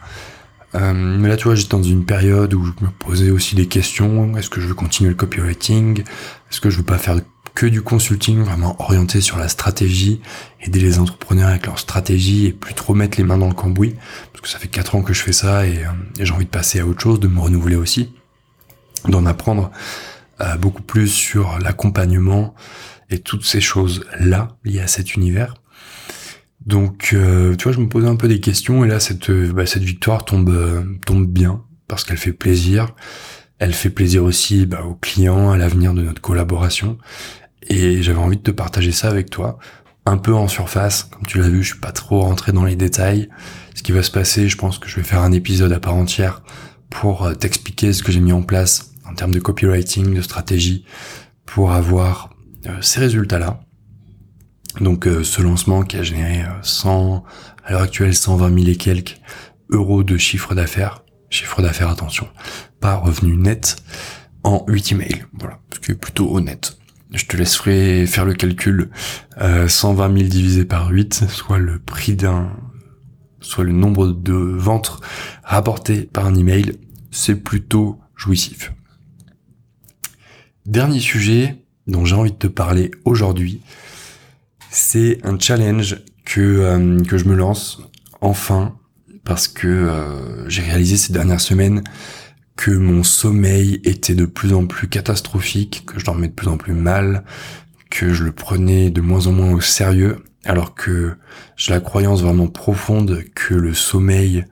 mais 0.74 1.28
là 1.28 1.38
tu 1.38 1.46
vois 1.46 1.56
j'étais 1.56 1.76
dans 1.76 1.84
une 1.84 2.06
période 2.06 2.54
où 2.54 2.64
je 2.66 2.86
me 2.86 2.90
posais 2.92 3.32
aussi 3.32 3.56
des 3.56 3.68
questions. 3.68 4.38
Est-ce 4.38 4.50
que 4.50 4.62
je 4.62 4.68
veux 4.68 4.76
continuer 4.76 5.10
le 5.10 5.16
copywriting? 5.16 6.02
Est-ce 6.52 6.62
que 6.62 6.70
je 6.70 6.78
veux 6.78 6.84
pas 6.84 6.98
faire 6.98 7.20
que 7.56 7.66
du 7.66 7.82
consulting 7.82 8.44
vraiment 8.44 8.76
orienté 8.80 9.20
sur 9.20 9.38
la 9.38 9.48
stratégie, 9.48 10.22
aider 10.62 10.80
les 10.80 11.00
entrepreneurs 11.00 11.50
avec 11.50 11.66
leur 11.66 11.80
stratégie 11.80 12.46
et 12.46 12.54
plus 12.54 12.76
trop 12.76 12.94
mettre 12.94 13.18
les 13.18 13.24
mains 13.24 13.40
dans 13.40 13.48
le 13.48 13.56
cambouis? 13.56 13.96
Parce 14.32 14.42
que 14.42 14.50
ça 14.50 14.60
fait 14.60 14.68
quatre 14.68 14.96
ans 14.96 15.02
que 15.02 15.14
je 15.14 15.22
fais 15.24 15.34
ça 15.34 15.66
et 15.66 15.86
j'ai 16.20 16.34
envie 16.34 16.46
de 16.46 16.52
passer 16.52 16.80
à 16.80 16.86
autre 16.86 17.02
chose, 17.02 17.20
de 17.20 17.28
me 17.28 17.40
renouveler 17.40 17.76
aussi 17.76 18.12
d'en 19.08 19.26
apprendre 19.26 19.72
euh, 20.42 20.56
beaucoup 20.58 20.82
plus 20.82 21.08
sur 21.08 21.58
l'accompagnement 21.60 22.54
et 23.10 23.20
toutes 23.20 23.46
ces 23.46 23.62
choses-là 23.62 24.58
liées 24.64 24.80
à 24.80 24.88
cet 24.88 25.16
univers. 25.16 25.56
Donc, 26.66 27.12
euh, 27.14 27.56
tu 27.56 27.64
vois, 27.64 27.72
je 27.72 27.80
me 27.80 27.88
posais 27.88 28.08
un 28.08 28.16
peu 28.16 28.28
des 28.28 28.42
questions 28.42 28.84
et 28.84 28.88
là, 28.88 29.00
cette, 29.00 29.32
bah, 29.32 29.66
cette 29.66 29.84
victoire 29.84 30.26
tombe, 30.26 30.50
euh, 30.50 30.84
tombe 31.06 31.26
bien 31.26 31.64
parce 31.88 32.04
qu'elle 32.04 32.18
fait 32.18 32.34
plaisir. 32.34 32.94
Elle 33.60 33.74
fait 33.74 33.90
plaisir 33.90 34.24
aussi 34.24 34.66
bah, 34.66 34.84
aux 34.84 34.96
clients, 34.96 35.52
à 35.52 35.58
l'avenir 35.58 35.94
de 35.94 36.02
notre 36.02 36.22
collaboration. 36.22 36.98
Et 37.70 38.02
j'avais 38.04 38.20
envie 38.20 38.38
de 38.38 38.44
te 38.44 38.52
partager 38.52 38.92
ça 38.92 39.10
avec 39.10 39.30
toi, 39.30 39.58
un 40.06 40.18
peu 40.18 40.34
en 40.34 40.48
surface. 40.48 41.04
Comme 41.04 41.26
tu 41.26 41.40
l'as 41.40 41.50
vu, 41.50 41.64
je 41.64 41.72
suis 41.72 41.80
pas 41.80 41.92
trop 41.92 42.22
rentré 42.22 42.52
dans 42.52 42.66
les 42.66 42.76
détails. 42.76 43.30
Ce 43.74 43.84
qui 43.84 43.94
va 43.94 44.04
se 44.04 44.12
passer, 44.12 44.50
je 44.50 44.58
pense 44.58 44.78
que 44.78 44.90
je 44.90 44.98
vais 44.98 45.04
faire 45.04 45.22
un 45.22 45.32
épisode 45.32 45.72
à 45.72 45.80
part 45.80 45.96
entière 45.96 46.44
pour 46.90 47.36
t'expliquer 47.38 47.94
ce 47.94 48.04
que 48.04 48.12
j'ai 48.12 48.20
mis 48.22 48.34
en 48.34 48.42
place 48.42 48.92
en 49.10 49.14
termes 49.14 49.34
de 49.34 49.40
copywriting, 49.40 50.14
de 50.14 50.22
stratégie, 50.22 50.86
pour 51.46 51.72
avoir 51.72 52.30
euh, 52.32 52.37
ces 52.82 53.00
résultats-là. 53.00 53.62
Donc 54.82 55.08
euh, 55.08 55.24
ce 55.24 55.42
lancement 55.42 55.84
qui 55.84 55.98
a 55.98 56.04
généré 56.04 56.44
100, 56.62 57.16
euh, 57.16 57.20
à 57.66 57.72
l'heure 57.72 57.82
actuelle 57.82 58.14
120 58.14 58.54
000 58.54 58.68
et 58.70 58.76
quelques 58.76 59.20
euros 59.70 60.04
de 60.04 60.18
chiffre 60.18 60.56
d'affaires, 60.56 61.04
chiffre 61.30 61.62
d'affaires 61.62 61.90
attention, 61.90 62.28
pas 62.80 62.96
revenu 62.96 63.38
net, 63.38 63.78
en 64.44 64.64
8 64.68 64.92
emails, 64.94 65.26
voilà, 65.34 65.60
ce 65.74 65.80
qui 65.80 65.92
est 65.92 65.96
plutôt 65.96 66.34
honnête. 66.36 66.78
Je 67.12 67.26
te 67.26 67.38
laisserai 67.38 68.06
faire 68.06 68.26
le 68.26 68.34
calcul, 68.34 68.90
120 69.40 70.18
000 70.18 70.30
divisé 70.30 70.66
par 70.66 70.90
8, 70.90 71.26
soit 71.30 71.58
le 71.58 71.80
prix 71.80 72.16
d'un, 72.16 72.52
soit 73.40 73.64
le 73.64 73.72
nombre 73.72 74.08
de 74.08 74.34
ventes 74.34 75.00
rapportées 75.44 76.02
par 76.02 76.26
un 76.26 76.36
email, 76.36 76.74
c'est 77.12 77.36
plutôt 77.36 78.00
jouissif. 78.16 78.74
Dernier 80.66 81.00
sujet 81.00 81.66
dont 81.88 82.06
j'ai 82.06 82.16
envie 82.16 82.32
de 82.32 82.38
te 82.38 82.48
parler 82.48 82.92
aujourd'hui, 83.06 83.62
c'est 84.70 85.20
un 85.24 85.40
challenge 85.40 85.98
que, 86.26 86.42
euh, 86.42 87.00
que 87.04 87.18
je 87.18 87.26
me 87.26 87.36
lance 87.36 87.82
enfin 88.22 88.76
parce 89.24 89.48
que 89.48 89.68
euh, 89.68 90.48
j'ai 90.50 90.62
réalisé 90.62 90.98
ces 90.98 91.14
dernières 91.14 91.42
semaines 91.42 91.84
que 92.56 92.72
mon 92.72 93.04
sommeil 93.04 93.82
était 93.84 94.16
de 94.16 94.26
plus 94.26 94.54
en 94.54 94.66
plus 94.66 94.88
catastrophique, 94.88 95.84
que 95.86 96.00
je 96.00 96.06
dormais 96.06 96.28
de 96.28 96.34
plus 96.34 96.48
en 96.48 96.58
plus 96.58 96.74
mal, 96.74 97.24
que 97.90 98.14
je 98.14 98.24
le 98.24 98.32
prenais 98.32 98.90
de 98.90 99.02
moins 99.02 99.28
en 99.28 99.32
moins 99.32 99.52
au 99.54 99.62
sérieux, 99.62 100.24
alors 100.44 100.76
que 100.76 101.16
j'ai 101.56 101.74
la 101.74 101.80
croyance 101.80 102.22
vraiment 102.22 102.48
profonde 102.48 103.24
que 103.36 103.54
le 103.54 103.74
sommeil 103.74 104.46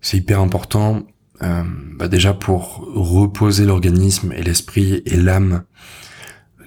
c'est 0.00 0.18
hyper 0.18 0.40
important 0.40 1.06
euh, 1.42 1.62
bah 1.96 2.08
déjà 2.08 2.34
pour 2.34 2.86
reposer 2.94 3.64
l'organisme 3.64 4.32
et 4.32 4.42
l'esprit 4.42 5.02
et 5.06 5.16
l'âme 5.16 5.64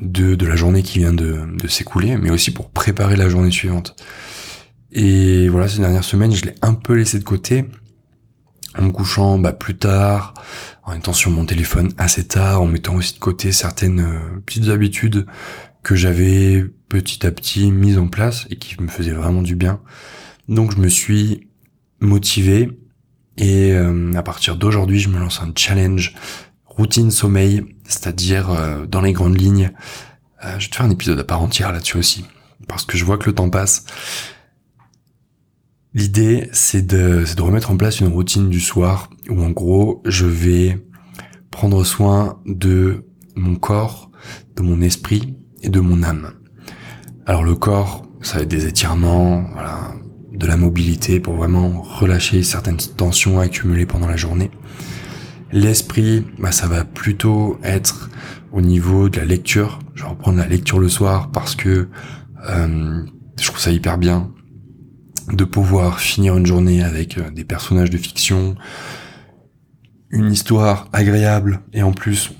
de, 0.01 0.35
de 0.35 0.45
la 0.45 0.55
journée 0.55 0.83
qui 0.83 0.99
vient 0.99 1.13
de, 1.13 1.41
de 1.61 1.67
s'écouler, 1.67 2.17
mais 2.17 2.29
aussi 2.29 2.51
pour 2.51 2.69
préparer 2.69 3.15
la 3.15 3.29
journée 3.29 3.51
suivante. 3.51 3.95
Et 4.91 5.49
voilà, 5.49 5.67
ces 5.67 5.79
dernières 5.79 6.03
semaines, 6.03 6.33
je 6.33 6.45
l'ai 6.45 6.55
un 6.61 6.73
peu 6.73 6.93
laissé 6.93 7.19
de 7.19 7.23
côté, 7.23 7.65
en 8.77 8.83
me 8.83 8.91
couchant 8.91 9.37
bah, 9.37 9.53
plus 9.53 9.77
tard, 9.77 10.33
en 10.83 10.93
étant 10.93 11.13
sur 11.13 11.31
mon 11.31 11.45
téléphone 11.45 11.91
assez 11.97 12.25
tard, 12.25 12.61
en 12.61 12.67
mettant 12.67 12.95
aussi 12.95 13.13
de 13.13 13.19
côté 13.19 13.51
certaines 13.51 13.99
euh, 13.99 14.39
petites 14.45 14.69
habitudes 14.69 15.25
que 15.83 15.95
j'avais 15.95 16.65
petit 16.89 17.25
à 17.25 17.31
petit 17.31 17.71
mises 17.71 17.97
en 17.97 18.07
place 18.07 18.47
et 18.49 18.55
qui 18.57 18.81
me 18.81 18.87
faisaient 18.87 19.11
vraiment 19.11 19.41
du 19.41 19.55
bien. 19.55 19.81
Donc 20.47 20.73
je 20.73 20.77
me 20.77 20.87
suis 20.87 21.47
motivé 21.99 22.69
et 23.37 23.73
euh, 23.73 24.13
à 24.15 24.23
partir 24.23 24.55
d'aujourd'hui, 24.55 24.99
je 24.99 25.09
me 25.09 25.19
lance 25.19 25.41
un 25.41 25.51
challenge 25.55 26.15
routine 26.77 27.11
sommeil, 27.11 27.65
c'est-à-dire 27.85 28.51
euh, 28.51 28.85
dans 28.85 29.01
les 29.01 29.13
grandes 29.13 29.39
lignes. 29.39 29.71
Euh, 30.43 30.59
je 30.59 30.65
vais 30.65 30.69
te 30.69 30.75
faire 30.75 30.85
un 30.85 30.91
épisode 30.91 31.19
à 31.19 31.23
part 31.23 31.41
entière 31.41 31.71
là-dessus 31.71 31.97
aussi, 31.97 32.25
parce 32.67 32.85
que 32.85 32.97
je 32.97 33.03
vois 33.03 33.17
que 33.17 33.25
le 33.25 33.33
temps 33.33 33.49
passe. 33.49 33.85
L'idée, 35.93 36.47
c'est 36.53 36.85
de, 36.85 37.25
remettre 37.41 37.71
en 37.71 37.77
place 37.77 37.99
une 37.99 38.07
routine 38.07 38.49
du 38.49 38.59
soir 38.59 39.09
où 39.29 39.41
en 39.41 39.49
gros, 39.49 40.03
je 40.05 40.27
vais 40.27 40.79
prendre 41.49 41.83
soin 41.83 42.39
de 42.45 43.05
mon 43.35 43.55
corps, 43.55 44.11
de 44.55 44.61
mon 44.61 44.81
esprit 44.81 45.35
et 45.63 45.69
de 45.69 45.79
mon 45.79 46.03
âme. 46.03 46.33
Alors 47.25 47.43
le 47.43 47.55
corps, 47.55 48.05
ça 48.21 48.37
va 48.37 48.43
être 48.43 48.49
des 48.49 48.67
étirements, 48.67 49.49
de 50.31 50.45
la 50.45 50.55
mobilité 50.55 51.19
pour 51.19 51.33
vraiment 51.33 51.81
relâcher 51.81 52.43
certaines 52.43 52.77
tensions 52.77 53.39
accumulées 53.39 53.87
pendant 53.87 54.07
la 54.07 54.17
journée. 54.17 54.51
L'esprit, 55.51 56.25
bah, 56.39 56.51
ça 56.51 56.67
va 56.67 56.83
plutôt 56.83 57.57
être 57.63 58.09
au 58.51 58.61
niveau 58.61 59.09
de 59.09 59.17
la 59.17 59.25
lecture. 59.25 59.79
Je 59.95 60.03
vais 60.03 60.09
reprendre 60.09 60.37
la 60.37 60.47
lecture 60.47 60.79
le 60.79 60.89
soir 60.89 61.31
parce 61.31 61.55
que 61.55 61.87
euh, 62.49 63.05
je 63.39 63.45
trouve 63.45 63.59
ça 63.59 63.71
hyper 63.71 63.97
bien 63.97 64.31
de 65.31 65.43
pouvoir 65.43 65.99
finir 65.99 66.37
une 66.37 66.45
journée 66.45 66.83
avec 66.83 67.17
euh, 67.17 67.29
des 67.31 67.43
personnages 67.43 67.89
de 67.89 67.97
fiction, 67.97 68.55
une 70.09 70.31
histoire 70.31 70.87
agréable 70.93 71.61
et 71.73 71.83
en 71.83 71.91
plus 71.91 72.31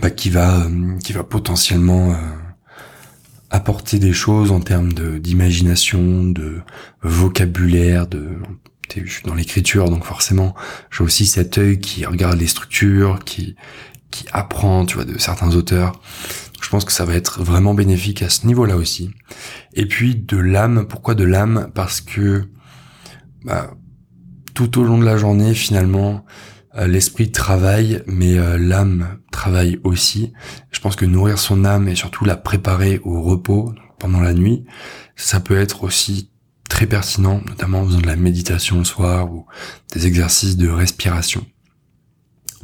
bah, 0.00 0.10
qui 0.10 0.30
va 0.30 0.64
euh, 0.64 0.98
qui 0.98 1.12
va 1.12 1.24
potentiellement 1.24 2.14
apporter 3.50 3.98
des 3.98 4.12
choses 4.12 4.50
en 4.50 4.60
termes 4.60 4.92
de 4.92 5.18
d'imagination, 5.18 6.24
de 6.24 6.60
vocabulaire, 7.02 8.06
de 8.06 8.36
je 8.96 9.12
suis 9.12 9.22
dans 9.24 9.34
l'écriture 9.34 9.90
donc 9.90 10.04
forcément 10.04 10.54
j'ai 10.90 11.04
aussi 11.04 11.26
cet 11.26 11.58
œil 11.58 11.78
qui 11.78 12.04
regarde 12.06 12.38
les 12.38 12.46
structures, 12.46 13.20
qui 13.24 13.56
qui 14.10 14.26
apprend, 14.32 14.86
tu 14.86 14.96
vois, 14.96 15.04
de 15.04 15.18
certains 15.18 15.54
auteurs. 15.54 16.00
Je 16.60 16.68
pense 16.68 16.84
que 16.84 16.92
ça 16.92 17.04
va 17.04 17.14
être 17.14 17.42
vraiment 17.42 17.74
bénéfique 17.74 18.22
à 18.22 18.28
ce 18.28 18.46
niveau-là 18.46 18.76
aussi. 18.76 19.10
Et 19.74 19.86
puis 19.86 20.16
de 20.16 20.36
l'âme, 20.36 20.86
pourquoi 20.88 21.14
de 21.14 21.24
l'âme? 21.24 21.70
Parce 21.74 22.00
que 22.00 22.48
bah, 23.44 23.74
tout 24.54 24.80
au 24.80 24.84
long 24.84 24.98
de 24.98 25.04
la 25.04 25.16
journée, 25.16 25.54
finalement, 25.54 26.24
euh, 26.74 26.86
l'esprit 26.86 27.30
travaille, 27.30 28.02
mais 28.06 28.38
euh, 28.38 28.58
l'âme 28.58 29.18
travaille 29.30 29.78
aussi. 29.84 30.32
Je 30.70 30.80
pense 30.80 30.96
que 30.96 31.04
nourrir 31.04 31.38
son 31.38 31.64
âme 31.64 31.88
et 31.88 31.94
surtout 31.94 32.24
la 32.24 32.36
préparer 32.36 33.00
au 33.04 33.22
repos 33.22 33.72
pendant 33.98 34.20
la 34.20 34.34
nuit, 34.34 34.64
ça 35.16 35.40
peut 35.40 35.58
être 35.58 35.84
aussi 35.84 36.30
pertinent, 36.86 37.40
notamment 37.46 37.80
en 37.80 37.86
faisant 37.86 38.00
de 38.00 38.06
la 38.06 38.16
méditation 38.16 38.78
le 38.78 38.84
soir 38.84 39.32
ou 39.32 39.46
des 39.92 40.06
exercices 40.06 40.56
de 40.56 40.68
respiration. 40.68 41.44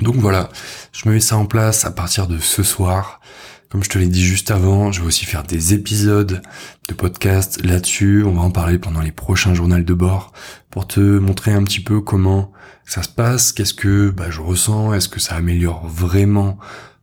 Donc 0.00 0.16
voilà, 0.16 0.48
je 0.92 1.08
me 1.08 1.14
mets 1.14 1.20
ça 1.20 1.36
en 1.36 1.46
place 1.46 1.84
à 1.84 1.90
partir 1.90 2.26
de 2.26 2.38
ce 2.38 2.62
soir. 2.62 3.20
Comme 3.68 3.82
je 3.82 3.88
te 3.88 3.98
l'ai 3.98 4.06
dit 4.06 4.24
juste 4.24 4.50
avant, 4.50 4.92
je 4.92 5.00
vais 5.00 5.06
aussi 5.06 5.24
faire 5.24 5.42
des 5.42 5.74
épisodes 5.74 6.42
de 6.88 6.94
podcast 6.94 7.64
là-dessus. 7.64 8.22
On 8.24 8.32
va 8.32 8.42
en 8.42 8.50
parler 8.50 8.78
pendant 8.78 9.00
les 9.00 9.12
prochains 9.12 9.54
journaux 9.54 9.80
de 9.80 9.94
bord 9.94 10.32
pour 10.70 10.86
te 10.86 11.00
montrer 11.00 11.52
un 11.52 11.64
petit 11.64 11.80
peu 11.80 12.00
comment 12.00 12.52
ça 12.84 13.02
se 13.02 13.08
passe, 13.08 13.52
qu'est-ce 13.52 13.74
que 13.74 14.10
bah, 14.10 14.30
je 14.30 14.40
ressens, 14.40 14.92
est-ce 14.94 15.08
que 15.08 15.20
ça 15.20 15.34
améliore 15.34 15.88
vraiment 15.88 16.58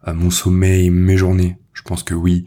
euh, 0.08 0.14
mon 0.14 0.32
sommeil, 0.32 0.90
mes 0.90 1.18
journées. 1.18 1.58
Je 1.74 1.82
pense 1.84 2.04
que 2.04 2.14
oui, 2.14 2.46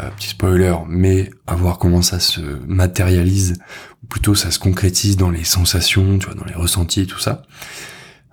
euh, 0.00 0.10
petit 0.16 0.28
spoiler, 0.28 0.74
mais 0.88 1.30
à 1.46 1.54
voir 1.54 1.78
comment 1.78 2.02
ça 2.02 2.20
se 2.20 2.40
matérialise, 2.66 3.54
ou 4.02 4.06
plutôt 4.06 4.34
ça 4.34 4.50
se 4.50 4.58
concrétise 4.58 5.16
dans 5.16 5.30
les 5.30 5.44
sensations, 5.44 6.18
tu 6.18 6.26
vois, 6.26 6.34
dans 6.34 6.44
les 6.44 6.54
ressentis, 6.54 7.06
tout 7.06 7.18
ça. 7.18 7.42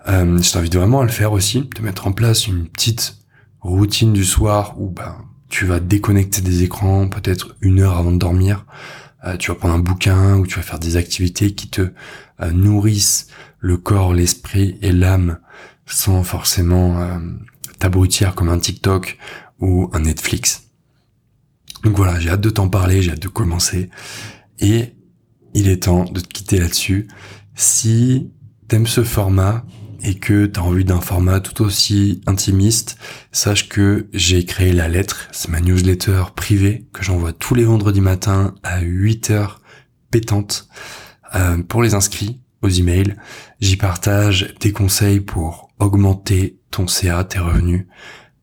Euh, 0.08 0.42
je 0.42 0.52
t'invite 0.52 0.76
vraiment 0.76 1.02
à 1.02 1.04
le 1.04 1.12
faire 1.12 1.32
aussi, 1.32 1.70
de 1.76 1.82
mettre 1.82 2.08
en 2.08 2.12
place 2.12 2.48
une 2.48 2.68
petite 2.68 3.18
routine 3.62 4.14
du 4.14 4.26
soir 4.26 4.76
où 4.80 4.90
bah, 4.90 5.18
tu 5.50 5.66
vas 5.66 5.80
déconnecter 5.80 6.42
des 6.42 6.64
écrans 6.64 7.08
peut-être 7.08 7.56
une 7.62 7.82
heure 7.82 7.98
avant 7.98 8.12
de 8.12 8.18
dormir. 8.18 8.66
Euh, 9.26 9.38
tu 9.38 9.52
vas 9.52 9.56
prendre 9.56 9.76
un 9.76 9.80
bouquin 9.80 10.38
ou 10.38 10.48
tu 10.48 10.56
vas 10.56 10.64
faire 10.64 10.80
des 10.80 10.98
activités 10.98 11.54
qui 11.54 11.70
te 11.70 11.92
euh, 12.42 12.52
nourrissent 12.52 13.28
le 13.60 13.78
corps, 13.78 14.14
l'esprit 14.14 14.80
et 14.82 14.92
l'âme 14.92 15.38
sans 15.86 16.24
forcément 16.24 17.00
euh, 17.02 17.20
t'abrutir 17.78 18.34
comme 18.34 18.50
un 18.50 18.58
TikTok 18.58 19.18
ou 19.62 19.90
un 19.94 20.02
Netflix. 20.02 20.70
Donc 21.84 21.96
voilà, 21.96 22.20
j'ai 22.20 22.30
hâte 22.30 22.42
de 22.42 22.50
t'en 22.50 22.68
parler, 22.68 23.02
j'ai 23.02 23.12
hâte 23.12 23.22
de 23.22 23.28
commencer. 23.28 23.90
Et 24.60 24.94
il 25.54 25.70
est 25.70 25.84
temps 25.84 26.06
de 26.06 26.20
te 26.20 26.28
quitter 26.28 26.60
là-dessus. 26.60 27.08
Si 27.56 28.32
t'aimes 28.68 28.88
ce 28.88 29.04
format, 29.04 29.66
et 30.04 30.16
que 30.16 30.46
tu 30.46 30.60
as 30.60 30.64
envie 30.64 30.86
d'un 30.86 31.02
format 31.02 31.40
tout 31.40 31.64
aussi 31.64 32.22
intimiste, 32.26 32.98
sache 33.32 33.70
que 33.70 34.08
j'ai 34.14 34.46
créé 34.46 34.74
la 34.74 34.88
lettre, 34.88 35.28
c'est 35.32 35.50
ma 35.50 35.62
newsletter 35.62 36.24
privée 36.36 36.88
que 36.94 37.04
j'envoie 37.04 37.34
tous 37.34 37.56
les 37.56 37.64
vendredis 37.64 38.02
matins 38.02 38.56
à 38.64 38.82
8 38.82 39.30
heures 39.32 39.62
pétantes 40.10 40.68
euh, 41.36 41.58
pour 41.58 41.84
les 41.84 41.94
inscrits 41.94 42.42
aux 42.62 42.70
emails. 42.70 43.16
J'y 43.60 43.78
partage 43.78 44.54
des 44.60 44.72
conseils 44.72 45.20
pour 45.20 45.70
augmenter 45.80 46.60
ton 46.72 46.88
CA, 46.88 47.24
tes 47.24 47.40
revenus, 47.40 47.86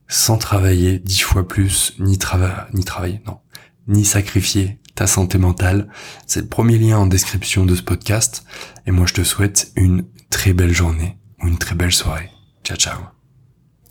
sans 0.08 0.38
travailler 0.38 0.98
dix 0.98 1.20
fois 1.20 1.46
plus, 1.46 1.94
ni, 1.98 2.18
ni 2.74 2.84
travailler, 2.84 3.20
non, 3.26 3.38
ni 3.86 4.04
sacrifier 4.04 4.78
ta 4.94 5.06
santé 5.06 5.38
mentale. 5.38 5.88
C'est 6.26 6.40
le 6.40 6.48
premier 6.48 6.78
lien 6.78 6.98
en 6.98 7.06
description 7.06 7.64
de 7.64 7.76
ce 7.76 7.82
podcast. 7.82 8.44
Et 8.86 8.90
moi, 8.90 9.06
je 9.06 9.14
te 9.14 9.22
souhaite 9.22 9.70
une 9.76 10.04
très 10.30 10.52
belle 10.52 10.74
journée 10.74 11.18
ou 11.40 11.46
une 11.46 11.58
très 11.58 11.76
belle 11.76 11.92
soirée. 11.92 12.30
Ciao 12.64 12.76
ciao 12.76 13.17